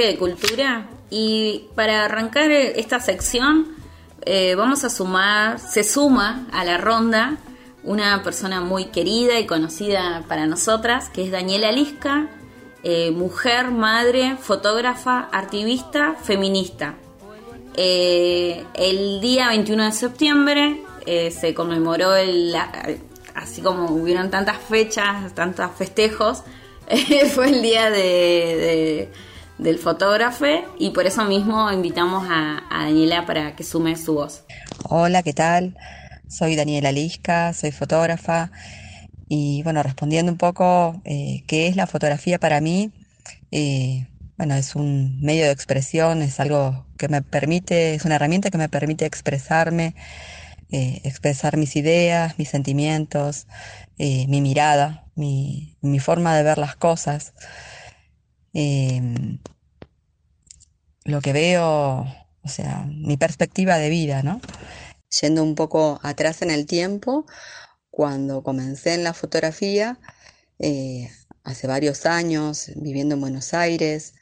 de 0.00 0.16
cultura 0.16 0.88
y 1.10 1.66
para 1.74 2.04
arrancar 2.04 2.50
esta 2.50 3.00
sección 3.00 3.68
eh, 4.22 4.54
vamos 4.56 4.82
a 4.84 4.90
sumar, 4.90 5.58
se 5.60 5.84
suma 5.84 6.46
a 6.52 6.64
la 6.64 6.78
ronda 6.78 7.36
una 7.84 8.22
persona 8.24 8.60
muy 8.60 8.86
querida 8.86 9.38
y 9.38 9.46
conocida 9.46 10.24
para 10.26 10.46
nosotras, 10.46 11.08
que 11.08 11.22
es 11.22 11.30
Daniela 11.30 11.70
Lisca, 11.70 12.28
eh, 12.82 13.12
mujer, 13.12 13.70
madre, 13.70 14.36
fotógrafa, 14.40 15.28
activista, 15.30 16.16
feminista. 16.20 16.96
Eh, 17.76 18.64
el 18.74 19.20
día 19.20 19.48
21 19.48 19.84
de 19.84 19.92
septiembre 19.92 20.82
se 21.30 21.54
conmemoró 21.54 22.16
el, 22.16 22.52
así 23.36 23.62
como 23.62 23.92
hubieron 23.92 24.28
tantas 24.30 24.58
fechas, 24.58 25.32
tantos 25.34 25.70
festejos, 25.78 26.42
fue 27.34 27.50
el 27.50 27.62
día 27.62 27.90
de- 27.90 29.08
del 29.58 29.78
fotógrafo 29.78 30.46
y 30.78 30.90
por 30.90 31.06
eso 31.06 31.24
mismo 31.24 31.70
invitamos 31.72 32.26
a, 32.28 32.62
a 32.70 32.84
Daniela 32.84 33.26
para 33.26 33.56
que 33.56 33.64
sume 33.64 33.96
su 33.96 34.14
voz. 34.14 34.44
Hola, 34.84 35.22
¿qué 35.22 35.32
tal? 35.32 35.76
Soy 36.28 36.56
Daniela 36.56 36.92
Lisca, 36.92 37.52
soy 37.52 37.70
fotógrafa 37.72 38.50
y 39.28 39.62
bueno, 39.62 39.82
respondiendo 39.82 40.30
un 40.30 40.38
poco 40.38 41.00
eh, 41.04 41.42
qué 41.46 41.68
es 41.68 41.76
la 41.76 41.86
fotografía 41.86 42.38
para 42.38 42.60
mí, 42.60 42.92
eh, 43.50 44.06
bueno, 44.36 44.54
es 44.54 44.76
un 44.76 45.20
medio 45.20 45.46
de 45.46 45.50
expresión, 45.50 46.22
es 46.22 46.38
algo 46.40 46.86
que 46.98 47.08
me 47.08 47.22
permite, 47.22 47.94
es 47.94 48.04
una 48.04 48.16
herramienta 48.16 48.50
que 48.50 48.58
me 48.58 48.68
permite 48.68 49.06
expresarme, 49.06 49.94
eh, 50.70 51.00
expresar 51.04 51.56
mis 51.56 51.74
ideas, 51.76 52.38
mis 52.38 52.48
sentimientos, 52.48 53.46
mi 53.98 54.40
mirada, 54.42 55.06
mi, 55.14 55.76
mi 55.80 55.98
forma 56.00 56.36
de 56.36 56.42
ver 56.42 56.58
las 56.58 56.76
cosas. 56.76 57.32
Em, 58.58 59.38
lo 61.04 61.20
que 61.20 61.34
veo, 61.34 62.06
o 62.42 62.48
sea, 62.48 62.86
mi 62.88 63.18
perspectiva 63.18 63.76
de 63.76 63.90
vida, 63.90 64.22
¿no? 64.22 64.40
Yendo 65.20 65.42
un 65.42 65.54
poco 65.54 66.00
atrás 66.02 66.40
en 66.40 66.50
el 66.50 66.64
tiempo, 66.64 67.26
cuando 67.90 68.42
comencé 68.42 68.94
en 68.94 69.04
la 69.04 69.12
fotografía, 69.12 69.98
eh, 70.58 71.10
hace 71.44 71.66
varios 71.66 72.06
años, 72.06 72.70
viviendo 72.76 73.16
en 73.16 73.20
Buenos 73.20 73.52
Aires, 73.52 74.14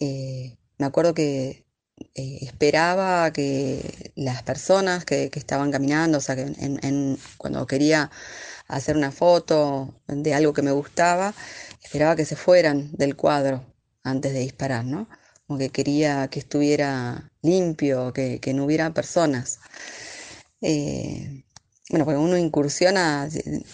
eh, 0.00 0.58
me 0.76 0.84
acuerdo 0.84 1.14
que 1.14 1.64
eh, 2.14 2.38
esperaba 2.42 3.32
que 3.32 4.12
las 4.16 4.42
personas 4.42 5.06
que, 5.06 5.30
estaban 5.34 5.70
caminando, 5.70 6.18
o 6.18 6.20
sea, 6.20 6.36
que 6.36 6.44
cuando 7.38 7.66
quería 7.66 8.10
hacer 8.72 8.96
una 8.96 9.12
foto 9.12 9.94
de 10.08 10.34
algo 10.34 10.52
que 10.52 10.62
me 10.62 10.72
gustaba, 10.72 11.34
esperaba 11.82 12.16
que 12.16 12.24
se 12.24 12.36
fueran 12.36 12.90
del 12.92 13.16
cuadro 13.16 13.64
antes 14.02 14.32
de 14.32 14.40
disparar, 14.40 14.84
¿no? 14.84 15.08
Como 15.46 15.58
que 15.58 15.70
quería 15.70 16.28
que 16.28 16.40
estuviera 16.40 17.30
limpio, 17.42 18.12
que, 18.12 18.40
que 18.40 18.54
no 18.54 18.64
hubiera 18.64 18.94
personas. 18.94 19.60
Eh, 20.60 21.44
bueno, 21.90 22.04
porque 22.06 22.18
uno 22.18 22.38
incursiona 22.38 23.28
de, 23.28 23.64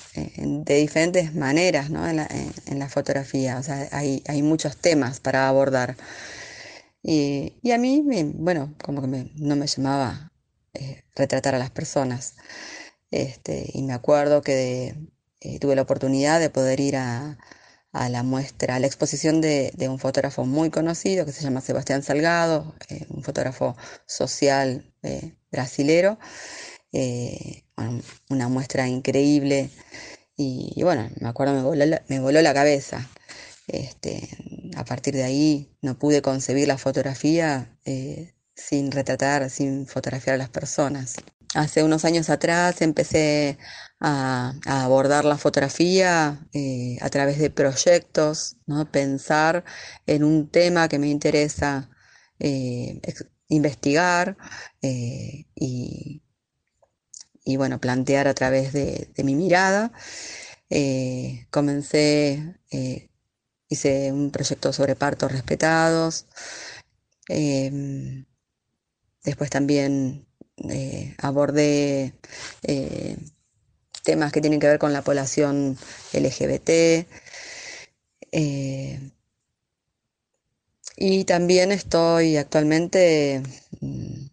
de 0.65 0.75
diferentes 0.75 1.35
maneras 1.35 1.91
¿no? 1.91 2.09
en, 2.09 2.17
la, 2.17 2.29
en, 2.67 2.79
la, 2.79 2.89
fotografía, 2.89 3.59
o 3.59 3.63
sea, 3.63 3.89
hay, 3.93 4.25
hay 4.27 4.43
muchos 4.43 4.77
temas 4.77 5.21
para 5.21 5.49
abordar. 5.49 5.97
Y, 7.03 7.59
y 7.63 7.71
a 7.73 7.79
mí, 7.79 8.03
bueno, 8.35 8.75
como 8.83 9.01
que 9.03 9.07
me, 9.07 9.31
no 9.37 9.55
me 9.57 9.67
llamaba 9.67 10.33
eh, 10.75 11.05
retratar 11.15 11.55
a 11.55 11.59
las 11.59 11.71
personas. 11.71 12.35
Este, 13.11 13.71
y 13.73 13.83
me 13.83 13.95
acuerdo 13.95 14.43
que 14.43 14.95
eh, 15.41 15.59
tuve 15.59 15.77
la 15.77 15.83
oportunidad 15.83 16.41
de 16.41 16.51
poder 16.51 16.81
ir 16.81 16.97
a, 16.97 17.39
la 17.93 18.23
muestra, 18.23 18.77
a 18.77 18.79
la 18.79 18.87
exposición 18.87 19.41
de, 19.41 19.73
un 19.89 19.99
fotógrafo 19.99 20.45
muy 20.45 20.71
conocido 20.71 21.25
que 21.25 21.33
se 21.33 21.43
llama 21.43 21.61
Sebastián 21.61 22.03
Salgado, 22.03 22.75
eh, 22.89 23.07
un 23.09 23.23
fotógrafo 23.25 23.77
social 24.07 24.93
brasilero. 25.51 26.19
Eh, 26.93 27.65
una 28.31 28.49
muestra 28.49 28.89
increíble 28.89 29.71
y, 30.37 30.83
bueno, 30.83 31.11
me 31.21 31.29
acuerdo 31.29 31.55
me 31.55 31.63
voló 31.63 31.85
la, 31.85 32.03
me 32.09 32.21
voló 32.21 32.41
la 32.43 32.55
cabeza. 32.55 33.09
Este, 33.67 34.29
a 34.77 34.85
partir 34.85 35.15
de 35.15 35.25
ahí 35.25 35.77
no 35.83 35.99
pude 35.99 36.23
concebir 36.23 36.69
la 36.69 36.79
fotografía 36.79 37.77
eh, 37.85 38.35
sin 38.55 38.91
retratar, 38.91 39.51
sin 39.51 39.87
fotografiar 39.87 40.35
a 40.35 40.39
las 40.39 40.49
personas. 40.49 41.17
Hace 41.55 41.83
unos 41.83 42.05
años 42.05 42.31
atrás 42.31 42.83
empecé 42.83 43.59
a, 44.01 44.55
abordar 44.67 45.25
la 45.25 45.39
fotografía 45.39 46.47
eh, 46.53 46.99
a 47.01 47.09
través 47.11 47.39
de 47.39 47.51
proyectos, 47.51 48.57
¿no? 48.67 48.91
pensar 48.91 49.65
en 50.07 50.25
un 50.25 50.49
tema 50.51 50.89
que 50.89 50.99
me 50.99 51.09
interesa 51.09 51.91
eh, 52.39 53.01
investigar 53.49 54.37
y, 54.83 56.23
y 57.45 57.57
bueno, 57.57 57.81
plantear 57.81 58.29
a 58.29 58.35
través 58.35 58.73
de, 58.75 59.11
de 59.15 59.25
mi 59.25 59.35
mirada. 59.35 59.91
Eh, 60.71 61.47
comencé, 61.51 62.57
eh, 62.71 63.11
hice 63.69 64.13
un 64.13 64.31
proyecto 64.31 64.73
sobre 64.73 64.97
partos 64.97 65.33
respetados. 65.33 66.27
Eh, 67.31 68.25
después 69.25 69.51
también 69.51 70.28
eh, 70.71 71.15
abordé 71.19 72.15
eh, 72.63 73.17
temas 74.03 74.33
que 74.33 74.41
tienen 74.41 74.61
que 74.61 74.69
ver 74.69 74.79
con 74.79 74.93
la 74.93 75.03
población 75.03 75.77
LGBT. 76.13 77.07
y 80.97 81.25
también 81.25 81.73
estoy 81.73 82.37
actualmente 82.37 83.43
mm, 83.81 84.27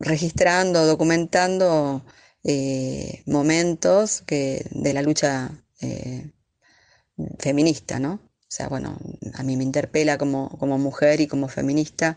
registrando, 0.00 0.86
documentando 0.86 2.04
eh, 2.44 3.22
momentos 3.26 4.22
que, 4.22 4.66
de 4.70 4.92
la 4.92 5.02
lucha 5.02 5.50
eh, 5.80 6.30
feminista, 7.38 7.98
¿no? 7.98 8.14
O 8.14 8.54
sea, 8.54 8.68
bueno, 8.68 8.98
a 9.34 9.42
mí 9.42 9.56
me 9.56 9.64
interpela 9.64 10.18
como, 10.18 10.50
como 10.58 10.76
mujer 10.78 11.20
y 11.20 11.26
como 11.26 11.48
feminista. 11.48 12.16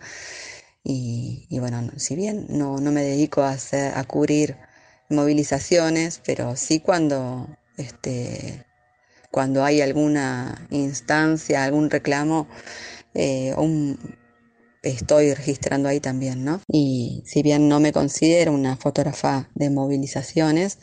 Y, 0.88 1.48
bueno, 1.60 1.90
si 1.98 2.16
bien 2.16 2.46
no, 2.48 2.78
no 2.78 2.92
me 2.92 3.02
dedico 3.02 3.42
a, 3.42 3.58
a 3.96 4.04
cubrir 4.04 4.56
movilizaciones, 5.10 6.22
pero 6.24 6.56
sí 6.56 6.80
cuando, 6.80 7.48
este, 7.76 8.66
cuando 9.32 9.64
hay 9.64 9.82
alguna 9.82 10.68
instancia, 10.70 11.64
algún 11.64 11.90
reclamo, 11.90 12.48
eh, 13.16 13.56
estoy 14.84 15.34
registrando 15.34 15.90
ahí 15.90 16.00
también, 16.00 16.46
¿no? 16.46 16.62
Y 16.68 17.24
si 17.26 17.42
bien 17.42 17.68
no 17.68 17.80
me 17.80 17.92
considero 17.92 18.52
una 18.54 18.78
fotógrafa 18.78 19.50
de 19.56 19.72
movilizaciones, 19.72 20.80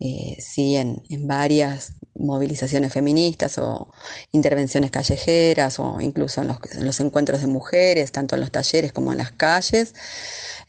eh, 0.00 0.36
sí 0.40 0.76
en, 0.76 1.02
varias 1.26 1.92
movilizaciones 2.14 2.92
feministas 2.92 3.58
o 3.58 3.92
intervenciones 4.32 4.90
callejeras 4.90 5.78
o 5.78 6.00
incluso 6.00 6.40
en 6.40 6.48
los, 6.48 6.58
en 6.72 6.86
los 6.86 7.00
encuentros 7.00 7.42
de 7.42 7.46
mujeres, 7.46 8.10
tanto 8.10 8.34
en 8.34 8.40
los 8.40 8.50
talleres 8.50 8.92
como 8.92 9.12
en 9.12 9.18
las 9.18 9.32
calles, 9.32 9.94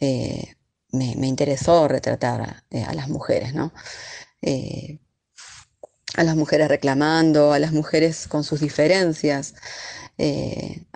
eh, 0.01 0.55
me, 0.91 1.27
interesó 1.27 1.87
retratar 1.87 2.63
eh, 2.71 2.83
a 2.83 2.93
las 2.93 3.07
mujeres, 3.07 3.53
¿no? 3.53 3.71
Eh, 4.41 4.99
a 6.15 6.23
las 6.23 6.35
mujeres 6.35 6.67
reclamando, 6.67 7.53
a 7.53 7.59
las 7.59 7.71
mujeres 7.71 8.27
con 8.27 8.43
sus 8.43 8.59
diferencias, 8.59 9.55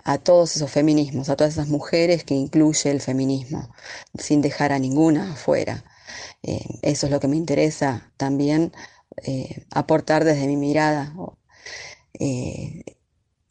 a 0.04 0.18
todos 0.18 0.54
esos 0.54 0.70
feminismos, 0.70 1.30
a 1.30 1.36
todas 1.36 1.54
esas 1.54 1.66
mujeres 1.68 2.22
que 2.22 2.34
incluye 2.34 2.90
el 2.90 3.00
feminismo, 3.00 3.74
sin 4.16 4.40
dejar 4.40 4.72
a 4.72 4.78
ninguna 4.78 5.32
afuera. 5.32 5.82
Eh, 6.46 6.64
eso 6.82 7.06
es 7.06 7.12
lo 7.12 7.20
que 7.20 7.28
me 7.28 7.36
interesa 7.36 8.12
también 8.16 8.72
eh, 9.24 9.64
aportar 9.70 10.24
desde 10.24 10.46
mi 10.46 10.56
mirada, 10.56 11.14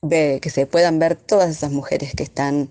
ve, 0.01 0.39
que 0.41 0.49
se 0.49 0.65
puedan 0.65 0.99
ver 0.99 1.15
todas 1.15 1.49
esas 1.49 1.71
mujeres 1.71 2.13
que 2.15 2.23
están 2.23 2.69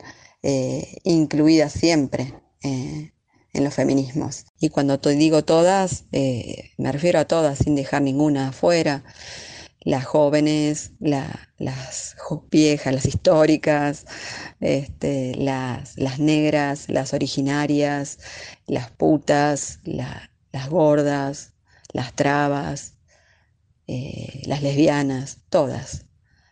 incluidas 1.04 1.72
siempre 1.72 2.34
en 2.62 3.64
los 3.64 3.74
feminismos. 3.74 4.44
Y 4.60 4.68
cuando 4.68 4.98
digo 4.98 5.44
todas, 5.44 6.04
me 6.12 6.92
refiero 6.92 7.18
a 7.18 7.24
todas, 7.26 7.58
sin 7.58 7.74
dejar 7.76 8.02
ninguna 8.02 8.48
afuera 8.48 9.04
las 9.85 10.07
jóvenes, 10.07 10.93
la, 10.99 11.51
las 11.59 12.16
viejas, 12.51 12.95
las 12.95 13.07
históricas, 13.07 14.07
este, 14.61 15.35
las, 15.37 15.97
negras, 16.18 16.89
las 16.89 17.12
originarias, 17.12 18.18
las 18.66 18.91
putas, 18.91 19.80
la, 19.85 20.30
las 20.53 20.70
gordas, 20.70 21.53
las 21.93 22.14
trabas, 22.14 22.95
eh, 23.87 24.43
las 24.47 24.62
lesbianas, 24.62 25.43
todas, 25.51 26.07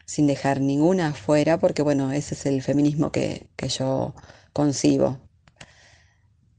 sin 0.05 0.27
dejar 0.27 0.61
ninguna 0.61 1.09
afuera, 1.09 1.59
porque 1.59 1.83
bueno, 1.83 2.13
ese 2.13 2.35
es 2.35 2.45
el 2.47 2.63
feminismo 2.63 3.13
que, 3.13 3.49
que 3.57 3.69
yo 3.69 4.15
concibo. 4.53 5.19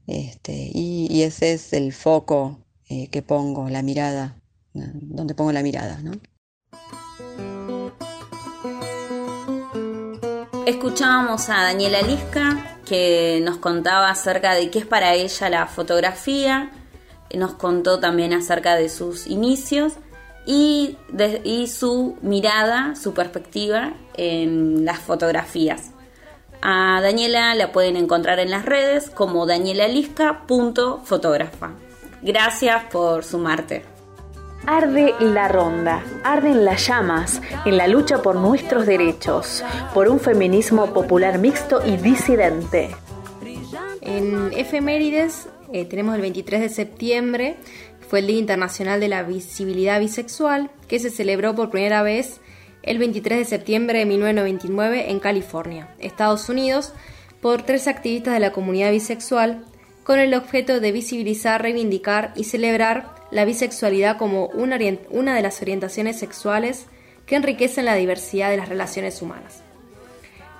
Este, 0.06 0.70
y, 0.74 1.06
y, 1.10 1.22
ese 1.22 1.54
es 1.54 1.72
el 1.72 1.92
foco 1.92 2.58
eh, 2.88 3.08
que 3.08 3.22
pongo, 3.22 3.70
la 3.70 3.82
mirada, 3.82 4.42
donde 4.74 5.34
pongo 5.34 5.52
la 5.52 5.62
mirada, 5.62 6.02
¿no? 6.02 6.12
Escuchábamos 10.66 11.48
a 11.50 11.62
Daniela 11.62 12.00
Lisca 12.00 12.78
que 12.86 13.42
nos 13.44 13.58
contaba 13.58 14.08
acerca 14.08 14.54
de 14.54 14.70
qué 14.70 14.78
es 14.78 14.86
para 14.86 15.12
ella 15.12 15.50
la 15.50 15.66
fotografía, 15.66 16.70
nos 17.34 17.52
contó 17.54 18.00
también 18.00 18.32
acerca 18.32 18.74
de 18.76 18.88
sus 18.88 19.26
inicios 19.26 19.92
y, 20.46 20.96
su 21.68 22.16
mirada, 22.22 22.94
su 22.94 23.12
perspectiva 23.12 23.92
en 24.16 24.86
las 24.86 25.00
fotografías. 25.00 25.90
A 26.62 27.00
Daniela 27.02 27.54
la 27.54 27.70
pueden 27.72 27.96
encontrar 27.96 28.38
en 28.38 28.50
las 28.50 28.64
redes 28.64 29.10
como 29.10 29.44
danielalisca.fotógrafa. 29.44 31.72
Gracias 32.22 32.84
por 32.90 33.22
sumarte. 33.22 33.93
Arde 34.66 35.14
la 35.20 35.48
ronda, 35.48 36.02
arden 36.22 36.64
las 36.64 36.86
llamas 36.86 37.42
en 37.66 37.76
la 37.76 37.86
lucha 37.86 38.22
por 38.22 38.36
nuestros 38.36 38.86
derechos, 38.86 39.62
por 39.92 40.08
un 40.08 40.18
feminismo 40.18 40.94
popular 40.94 41.38
mixto 41.38 41.82
y 41.86 41.98
disidente. 41.98 42.88
En 44.00 44.52
efemérides 44.54 45.48
eh, 45.70 45.84
tenemos 45.84 46.14
el 46.14 46.22
23 46.22 46.62
de 46.62 46.68
septiembre, 46.70 47.56
fue 48.08 48.20
el 48.20 48.26
Día 48.26 48.38
Internacional 48.38 49.00
de 49.00 49.08
la 49.08 49.22
Visibilidad 49.22 50.00
Bisexual, 50.00 50.70
que 50.88 50.98
se 50.98 51.10
celebró 51.10 51.54
por 51.54 51.70
primera 51.70 52.02
vez 52.02 52.40
el 52.82 52.98
23 52.98 53.40
de 53.40 53.44
septiembre 53.44 53.98
de 53.98 54.06
1999 54.06 55.10
en 55.10 55.20
California, 55.20 55.94
Estados 55.98 56.48
Unidos, 56.48 56.94
por 57.42 57.62
tres 57.62 57.86
activistas 57.86 58.32
de 58.32 58.40
la 58.40 58.52
comunidad 58.52 58.92
bisexual, 58.92 59.62
con 60.04 60.18
el 60.20 60.32
objeto 60.32 60.80
de 60.80 60.92
visibilizar, 60.92 61.60
reivindicar 61.60 62.32
y 62.36 62.44
celebrar 62.44 63.13
la 63.34 63.44
bisexualidad 63.44 64.16
como 64.16 64.46
una, 64.46 64.78
de 64.78 65.42
las 65.42 65.60
orientaciones 65.60 66.16
sexuales 66.16 66.86
que 67.26 67.34
enriquecen 67.34 67.84
la 67.84 67.96
diversidad 67.96 68.48
de 68.48 68.56
las 68.56 68.68
relaciones 68.68 69.20
humanas. 69.22 69.64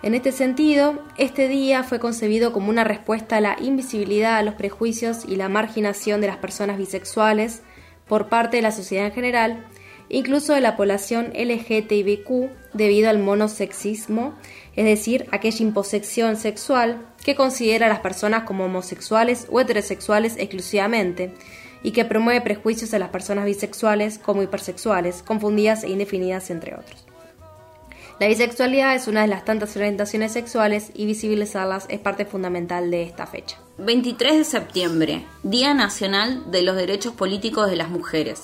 En 0.03 0.13
este 0.13 0.33
sentido, 0.33 0.99
este 1.17 1.47
día 1.47 1.85
fue 1.85 2.01
concebido 2.01 2.53
como 2.53 2.71
una 2.71 2.83
respuesta 2.83 3.37
a 3.37 3.41
la 3.41 3.57
invisibilidad, 3.61 4.39
a 4.39 4.43
los 4.43 4.55
prejuicios 4.55 5.25
y 5.25 5.37
la 5.37 5.49
marginación 5.49 6.21
de 6.21 6.27
las 6.27 6.39
personas 6.39 6.77
bisexuales 6.77 7.63
por 8.09 8.29
parte 8.29 8.57
de 8.57 8.63
la 8.63 8.73
sociedad 8.73 9.07
en 9.07 9.13
general, 9.13 9.65
incluso 10.09 10.53
de 10.53 10.61
la 10.61 10.77
población 10.77 11.33
LGTBQ 11.33 12.51
debido 12.73 13.09
al 13.09 13.21
monosexismo, 13.21 14.35
es 14.75 14.85
decir, 14.85 15.29
aquella 15.31 15.63
imposección 15.63 16.37
sexual 16.37 17.07
que 17.25 17.37
considera 17.37 17.87
a 17.87 17.89
las 17.89 18.01
personas 18.01 18.43
como 18.43 18.65
homosexuales 18.65 19.47
o 19.49 19.61
heterosexuales 19.61 20.35
exclusivamente, 20.39 21.33
y 21.85 21.93
que 21.93 22.05
promueve 22.05 22.41
prejuicios 22.41 22.93
a 22.95 22.99
las 22.99 23.11
personas 23.11 23.45
bisexuales 23.45 24.19
como 24.19 24.43
hipersexuales, 24.43 25.23
confundidas 25.23 25.85
e 25.85 25.91
indefinidas 25.91 26.51
entre 26.51 26.75
otros. 26.75 27.05
La 28.21 28.29
bisexualidad 28.29 28.95
es 28.95 29.07
una 29.09 29.23
de 29.23 29.27
las 29.29 29.45
tantas 29.45 29.77
orientaciones 29.77 30.33
sexuales 30.33 30.91
y 30.95 31.05
visibilizarlas 31.05 31.87
es 31.89 31.99
parte 31.99 32.25
fundamental 32.25 32.91
de 32.91 33.03
esta 33.03 33.27
fecha. 33.27 33.57
23 33.79 34.39
de 34.39 34.45
septiembre, 34.45 35.25
Día 35.43 35.75
Nacional 35.75 36.51
de 36.51 36.63
los 36.63 36.77
Derechos 36.77 37.13
Políticos 37.15 37.69
de 37.69 37.77
las 37.77 37.89
Mujeres. 37.91 38.43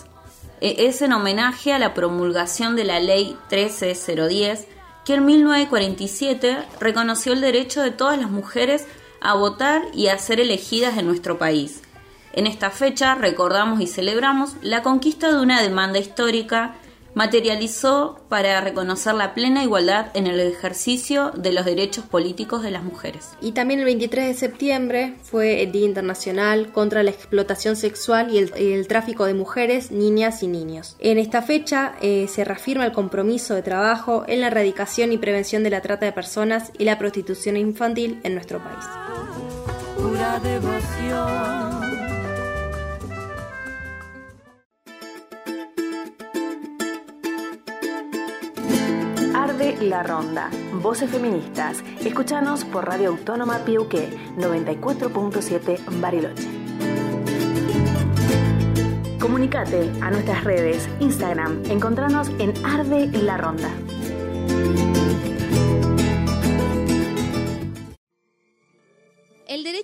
E- 0.61 0.87
Es 0.89 1.03
en 1.03 1.13
homenaje 1.13 1.73
a 1.73 1.79
la 1.79 1.95
promulgación 1.95 2.75
de 2.75 2.85
la 2.85 2.99
Ley 2.99 3.37
13010, 3.49 4.67
que 5.07 5.15
en 5.15 5.25
1947 5.25 6.59
reconoció 6.81 7.33
el 7.33 7.41
derecho 7.41 7.81
de 7.81 7.93
todas 7.93 8.19
las 8.19 8.31
mujeres 8.31 8.87
a 9.21 9.35
votar 9.35 9.83
y 9.95 10.09
a 10.09 10.19
ser 10.19 10.41
elegidas 10.41 10.99
en 10.99 11.07
nuestro 11.07 11.39
país. 11.39 11.81
En 12.33 12.47
esta 12.47 12.71
fecha 12.71 13.15
recordamos 13.15 13.81
y 13.81 13.87
celebramos 13.87 14.55
la 14.63 14.83
conquista 14.83 15.31
de 15.31 15.41
una 15.41 15.63
demanda 15.63 15.99
histórica 15.99 16.77
materializó 17.15 18.21
para 18.29 18.61
reconocer 18.61 19.15
la 19.15 19.35
plena 19.35 19.65
igualdad 19.65 20.07
en 20.15 20.27
el 20.27 20.39
ejercicio 20.41 21.33
de 21.33 21.53
los 21.53 21.65
derechos 21.65 22.05
políticos 22.05 22.63
de 22.63 22.71
las 22.71 22.83
mujeres. 22.83 23.31
Y 23.41 23.53
también 23.53 23.81
el 23.81 23.87
23 23.87 24.29
de 24.29 24.35
septiembre 24.35 25.15
fue 25.23 25.63
el 25.63 25.73
Día 25.73 25.87
Internacional 25.87 26.73
contra 26.73 27.03
la 27.03 27.11
Explotación 27.11 27.77
Sexual 27.77 28.33
y 28.33 28.39
el, 28.39 28.53
y 28.57 28.73
el 28.73 28.87
Tráfico 28.87 29.25
de 29.27 29.35
Mujeres, 29.35 29.91
Niñas 29.91 30.43
y 30.43 30.47
Niños. 30.47 30.97
En 31.01 31.19
esta 31.19 31.43
fecha 31.43 31.95
eh, 32.01 32.29
se 32.29 32.45
reafirma 32.45 32.87
el 32.87 32.93
compromiso 32.93 33.55
de 33.55 33.63
trabajo 33.63 34.25
en 34.27 34.41
la 34.41 34.49
erradicación 34.49 35.13
y 35.13 35.19
prevención 35.19 35.63
de 35.63 35.71
la 35.71 35.83
trata 35.83 36.07
de 36.07 36.13
personas 36.13 36.71
y 36.79 36.85
la 36.85 36.99
prostitución 36.99 37.57
infantil 37.57 38.21
en 38.23 38.35
nuestro 38.35 38.63
país. 38.63 38.85
Pura 39.97 40.39
devoción. 40.41 41.90
La 49.79 50.03
Ronda. 50.03 50.51
Voces 50.75 51.11
feministas. 51.11 51.83
Escúchanos 52.05 52.65
por 52.65 52.87
Radio 52.87 53.11
Autónoma 53.11 53.59
Piuqué 53.59 54.11
94.7 54.37 56.01
Bariloche. 56.01 56.49
Comunicate 59.21 59.93
a 60.01 60.11
nuestras 60.11 60.43
redes, 60.45 60.89
Instagram, 60.99 61.63
encontranos 61.71 62.31
en 62.41 62.53
Arde 62.65 63.07
la 63.23 63.37
Ronda. 63.37 63.71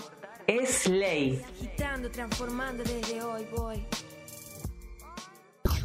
es 0.48 0.88
ley. 0.88 1.40
agitando, 1.60 2.10
transformando 2.10 2.82
desde 2.82 3.22
hoy, 3.22 3.46
voy. 3.56 3.86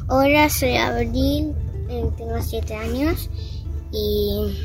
Hola, 0.10 0.50
soy 0.50 0.78
Abril, 0.78 1.54
eh, 1.90 2.10
tengo 2.18 2.42
7 2.42 2.74
años 2.74 3.30
y 3.92 4.58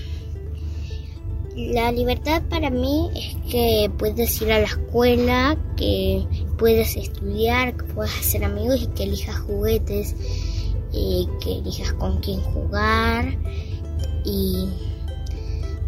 la 1.56 1.92
libertad 1.92 2.42
para 2.48 2.70
mí 2.70 3.10
es 3.14 3.36
que 3.52 3.90
puedes 3.98 4.40
ir 4.40 4.50
a 4.50 4.60
la 4.60 4.66
escuela, 4.66 5.58
que 5.76 6.26
puedes 6.56 6.96
estudiar, 6.96 7.76
que 7.76 7.84
puedes 7.84 8.18
hacer 8.18 8.44
amigos 8.44 8.80
y 8.80 8.86
que 8.86 9.02
elijas 9.02 9.40
juguetes, 9.40 10.16
y 10.90 11.28
que 11.42 11.58
elijas 11.58 11.92
con 11.92 12.22
quién 12.22 12.40
jugar 12.40 13.36
y 14.24 14.70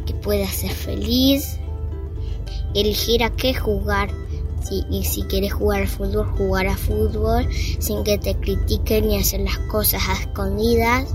que 0.04 0.12
puedas 0.12 0.50
ser 0.50 0.72
feliz, 0.72 1.57
elegir 2.74 3.22
a 3.22 3.30
qué 3.30 3.54
jugar. 3.54 4.10
Si, 4.62 4.84
y 4.90 5.04
si 5.04 5.22
quieres 5.22 5.52
jugar 5.52 5.82
al 5.82 5.88
fútbol, 5.88 6.26
jugar 6.36 6.66
a 6.66 6.76
fútbol 6.76 7.46
sin 7.78 8.02
que 8.02 8.18
te 8.18 8.34
critiquen 8.34 9.10
y 9.10 9.16
hacer 9.16 9.40
las 9.40 9.58
cosas 9.58 10.02
a 10.08 10.14
escondidas. 10.14 11.14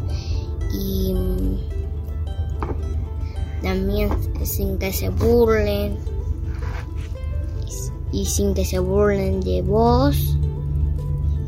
Y 0.74 1.14
mm, 1.14 1.58
también 3.62 4.10
sin 4.44 4.78
que 4.78 4.94
se 4.94 5.10
burlen. 5.10 5.98
Y 8.12 8.26
sin 8.26 8.54
que 8.54 8.64
se 8.64 8.80
burlen 8.80 9.42
de 9.42 9.62
vos 9.62 10.38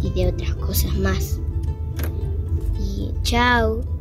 y 0.01 0.09
de 0.11 0.27
otras 0.29 0.55
cosas 0.55 0.95
más. 0.97 1.39
Y 2.79 3.11
chao. 3.23 3.94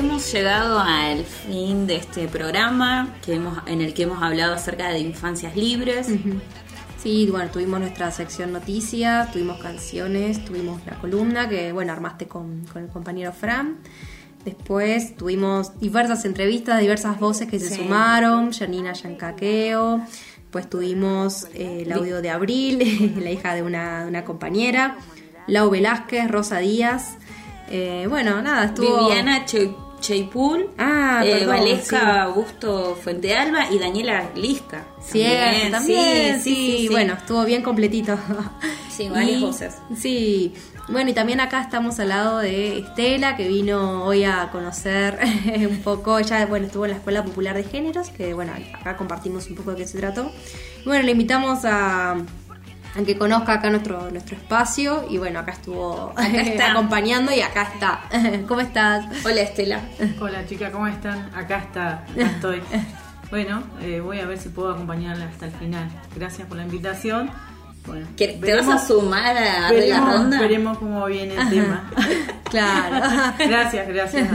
Hemos 0.00 0.32
llegado 0.32 0.78
al 0.78 1.26
fin 1.26 1.86
de 1.86 1.96
este 1.96 2.26
programa 2.26 3.16
que 3.22 3.34
hemos, 3.34 3.58
en 3.66 3.82
el 3.82 3.92
que 3.92 4.04
hemos 4.04 4.22
hablado 4.22 4.54
acerca 4.54 4.88
de 4.88 4.98
infancias 4.98 5.54
libres. 5.54 6.08
Sí, 7.02 7.28
bueno, 7.30 7.50
tuvimos 7.50 7.80
nuestra 7.80 8.10
sección 8.10 8.50
noticias, 8.50 9.30
tuvimos 9.30 9.58
canciones, 9.60 10.42
tuvimos 10.42 10.80
la 10.86 10.98
columna 10.98 11.50
que, 11.50 11.72
bueno, 11.72 11.92
armaste 11.92 12.26
con, 12.26 12.64
con 12.72 12.84
el 12.84 12.88
compañero 12.88 13.34
Fran. 13.34 13.76
Después 14.42 15.16
tuvimos 15.16 15.78
diversas 15.78 16.24
entrevistas, 16.24 16.80
diversas 16.80 17.20
voces 17.20 17.46
que 17.46 17.60
se 17.60 17.76
sumaron, 17.76 18.54
Janina 18.54 18.94
Yancaqueo. 18.94 20.00
Después 20.38 20.70
tuvimos 20.70 21.44
eh, 21.52 21.82
el 21.82 21.92
audio 21.92 22.22
de 22.22 22.30
Abril, 22.30 23.16
la 23.22 23.30
hija 23.30 23.54
de 23.54 23.62
una, 23.62 24.04
de 24.04 24.08
una 24.08 24.24
compañera. 24.24 24.96
Lau 25.46 25.68
Velázquez, 25.68 26.30
Rosa 26.30 26.56
Díaz. 26.56 27.18
Eh, 27.68 28.06
bueno, 28.08 28.40
nada, 28.40 28.64
estuvo... 28.64 29.08
Viviana 29.08 29.44
Cheipul, 30.00 30.70
Ah, 30.78 31.22
eh, 31.24 31.32
perdón, 31.32 31.48
Valesca 31.56 32.00
sí. 32.00 32.18
Augusto 32.20 32.98
Fuente 33.02 33.34
Alba 33.34 33.70
y 33.70 33.78
Daniela 33.78 34.30
Lisca. 34.34 34.86
Cierto, 35.02 35.70
también, 35.70 36.40
sí, 36.40 36.54
sí, 36.54 36.78
sí. 36.82 36.88
bueno, 36.90 37.14
estuvo 37.14 37.44
bien 37.44 37.62
completito. 37.62 38.18
Sí, 38.90 39.08
varias 39.08 39.40
voces. 39.40 39.76
Sí, 39.96 40.52
bueno, 40.88 41.08
y 41.10 41.14
también 41.14 41.40
acá 41.40 41.62
estamos 41.62 41.98
al 42.00 42.10
lado 42.10 42.38
de 42.40 42.80
Estela, 42.80 43.34
que 43.34 43.48
vino 43.48 44.04
hoy 44.04 44.24
a 44.24 44.50
conocer 44.50 45.18
un 45.70 45.78
poco, 45.78 46.18
ella, 46.18 46.44
bueno, 46.44 46.66
estuvo 46.66 46.84
en 46.84 46.90
la 46.90 46.96
Escuela 46.98 47.24
Popular 47.24 47.56
de 47.56 47.64
Géneros, 47.64 48.10
que 48.10 48.34
bueno, 48.34 48.52
acá 48.78 48.98
compartimos 48.98 49.48
un 49.48 49.54
poco 49.54 49.70
de 49.70 49.78
qué 49.78 49.86
se 49.86 49.96
trató. 49.98 50.30
Bueno, 50.84 51.02
le 51.04 51.12
invitamos 51.12 51.60
a, 51.64 52.16
a 52.98 53.02
que 53.04 53.16
conozca 53.16 53.54
acá 53.54 53.70
nuestro, 53.70 54.10
nuestro 54.10 54.36
espacio, 54.36 55.04
y 55.08 55.18
bueno, 55.18 55.38
acá 55.40 55.52
estuvo 55.52 56.12
Acá 56.16 56.26
está. 56.40 56.70
acompañando 56.72 57.32
y 57.32 57.40
acá 57.40 57.62
está. 57.74 58.00
¿Cómo 58.48 58.60
estás? 58.60 59.04
Hola 59.24 59.40
Estela. 59.42 59.80
Hola 60.20 60.46
chicas, 60.46 60.70
¿cómo 60.70 60.86
están? 60.86 61.30
Acá 61.34 61.58
está, 61.58 61.92
acá 62.12 62.26
estoy. 62.26 62.62
Bueno, 63.30 63.62
eh, 63.80 64.00
voy 64.00 64.18
a 64.18 64.26
ver 64.26 64.38
si 64.38 64.48
puedo 64.48 64.72
acompañarla 64.72 65.26
hasta 65.26 65.46
el 65.46 65.52
final. 65.52 65.88
Gracias 66.16 66.48
por 66.48 66.56
la 66.56 66.64
invitación. 66.64 67.30
Bueno, 67.86 68.06
¿Te 68.16 68.54
vas 68.54 68.68
a 68.68 68.78
sumar 68.86 69.36
a 69.36 69.40
la 69.62 69.70
veremos- 69.72 70.12
Ronda? 70.12 70.40
Veremos 70.40 70.78
cómo 70.78 71.06
viene 71.06 71.34
el 71.34 71.48
tema. 71.48 71.90
Claro. 72.50 73.34
Gracias, 73.38 73.88
gracias. 73.88 74.28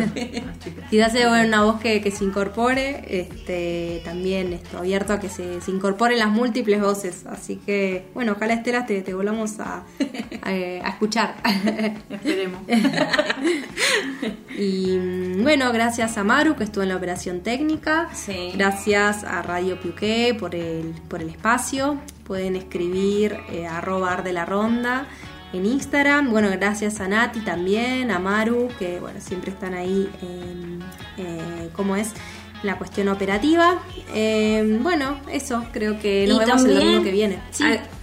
Quizás 0.89 1.11
sea 1.11 1.29
bueno, 1.29 1.47
una 1.47 1.63
voz 1.63 1.79
que, 1.79 2.01
que 2.01 2.11
se 2.11 2.23
incorpore, 2.23 3.03
este, 3.07 4.01
también 4.05 4.53
esto, 4.53 4.77
abierto 4.77 5.13
a 5.13 5.19
que 5.19 5.29
se, 5.29 5.61
se 5.61 5.71
incorporen 5.71 6.19
las 6.19 6.29
múltiples 6.29 6.81
voces. 6.81 7.25
Así 7.25 7.57
que, 7.57 8.07
bueno, 8.13 8.33
ojalá 8.33 8.53
Estela 8.53 8.85
te, 8.85 9.01
te 9.01 9.13
volvamos 9.13 9.59
a, 9.59 9.83
a, 10.41 10.49
a 10.49 10.89
escuchar. 10.89 11.35
Esperemos. 12.09 12.61
y 14.57 14.97
mm, 14.97 15.43
bueno, 15.43 15.71
gracias 15.71 16.17
a 16.17 16.23
Maru 16.23 16.55
que 16.55 16.63
estuvo 16.63 16.83
en 16.83 16.89
la 16.89 16.95
operación 16.95 17.41
técnica. 17.41 18.09
Sí. 18.13 18.51
Gracias 18.55 19.23
a 19.23 19.41
Radio 19.41 19.79
Piuqué 19.79 20.35
por 20.39 20.55
el, 20.55 20.93
por 21.09 21.21
el 21.21 21.29
espacio. 21.29 21.99
Pueden 22.23 22.55
escribir 22.55 23.37
eh, 23.51 23.67
arroba 23.67 24.13
ar 24.13 24.23
de 24.23 24.33
la 24.33 24.45
ronda 24.45 25.07
en 25.55 25.65
Instagram. 25.65 26.29
Bueno, 26.31 26.49
gracias 26.51 26.99
a 26.99 27.07
Nati 27.07 27.39
también, 27.41 28.11
a 28.11 28.19
Maru, 28.19 28.69
que 28.79 28.99
bueno, 28.99 29.19
siempre 29.21 29.51
están 29.51 29.73
ahí 29.73 30.09
en 30.21 30.79
eh, 31.17 31.69
cómo 31.73 31.95
es 31.95 32.11
la 32.63 32.77
cuestión 32.77 33.09
operativa. 33.09 33.79
Eh, 34.13 34.79
bueno, 34.81 35.19
eso, 35.31 35.63
creo 35.71 35.99
que 35.99 36.25
nos 36.27 36.37
Y 36.37 36.39
vemos 36.45 36.63
el 36.65 36.75
domingo 36.75 37.03
que 37.03 37.11
viene. 37.11 37.39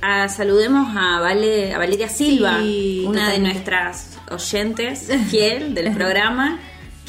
a- 0.03 0.25
a- 0.25 0.29
saludemos 0.29 0.89
a, 0.97 1.21
Vale, 1.21 1.73
a 1.75 1.79
Valeria 1.79 2.09
Silva, 2.09 2.59
Sí, 2.61 3.05
una 3.07 3.31
de 3.31 3.39
nuestras 3.41 4.19
oyentes 4.31 5.09
fiel 5.31 5.75
del 5.75 5.93
programa, 5.97 6.59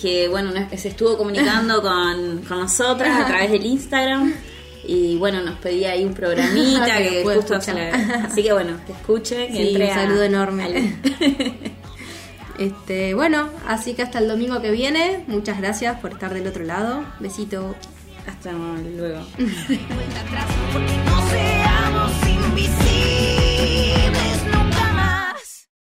que 0.02 0.28
bueno, 0.30 0.52
se 0.76 0.88
estuvo 0.90 1.18
comunicando 1.18 1.82
con, 1.82 2.42
con 2.48 2.60
nosotras 2.60 3.22
a 3.22 3.28
través 3.28 3.52
del 3.52 3.66
Instagram. 3.66 4.34
Y 4.86 5.16
bueno, 5.18 5.42
nos 5.42 5.58
pedía 5.60 5.92
ahí 5.92 6.04
un 6.04 6.14
programita 6.14 6.86
Que 6.98 7.10
que 7.10 7.24
justo 7.24 7.56
Así 7.56 8.44
que 8.44 8.54
bueno, 8.54 8.78
que 8.86 8.92
escuche, 8.94 9.48
que 9.48 9.54
Sí, 9.54 9.68
entre 9.70 9.86
un 9.86 9.92
a- 9.92 9.96
saludo 9.96 10.24
enorme. 10.24 10.64
al- 10.64 10.74
Este, 12.60 13.16
bueno, 13.16 13.50
así 13.68 13.96
que 13.96 14.04
hasta 14.04 14.20
el 14.20 14.28
domingo 14.28 14.62
que 14.62 14.70
viene. 14.70 15.24
Muchas 15.28 15.58
gracias 15.60 16.00
por 16.00 16.12
estar 16.12 16.32
del 16.34 16.46
otro 16.48 16.64
lado. 16.64 17.04
Besito. 17.20 17.76
Hasta 18.28 18.52
luego. 18.52 19.26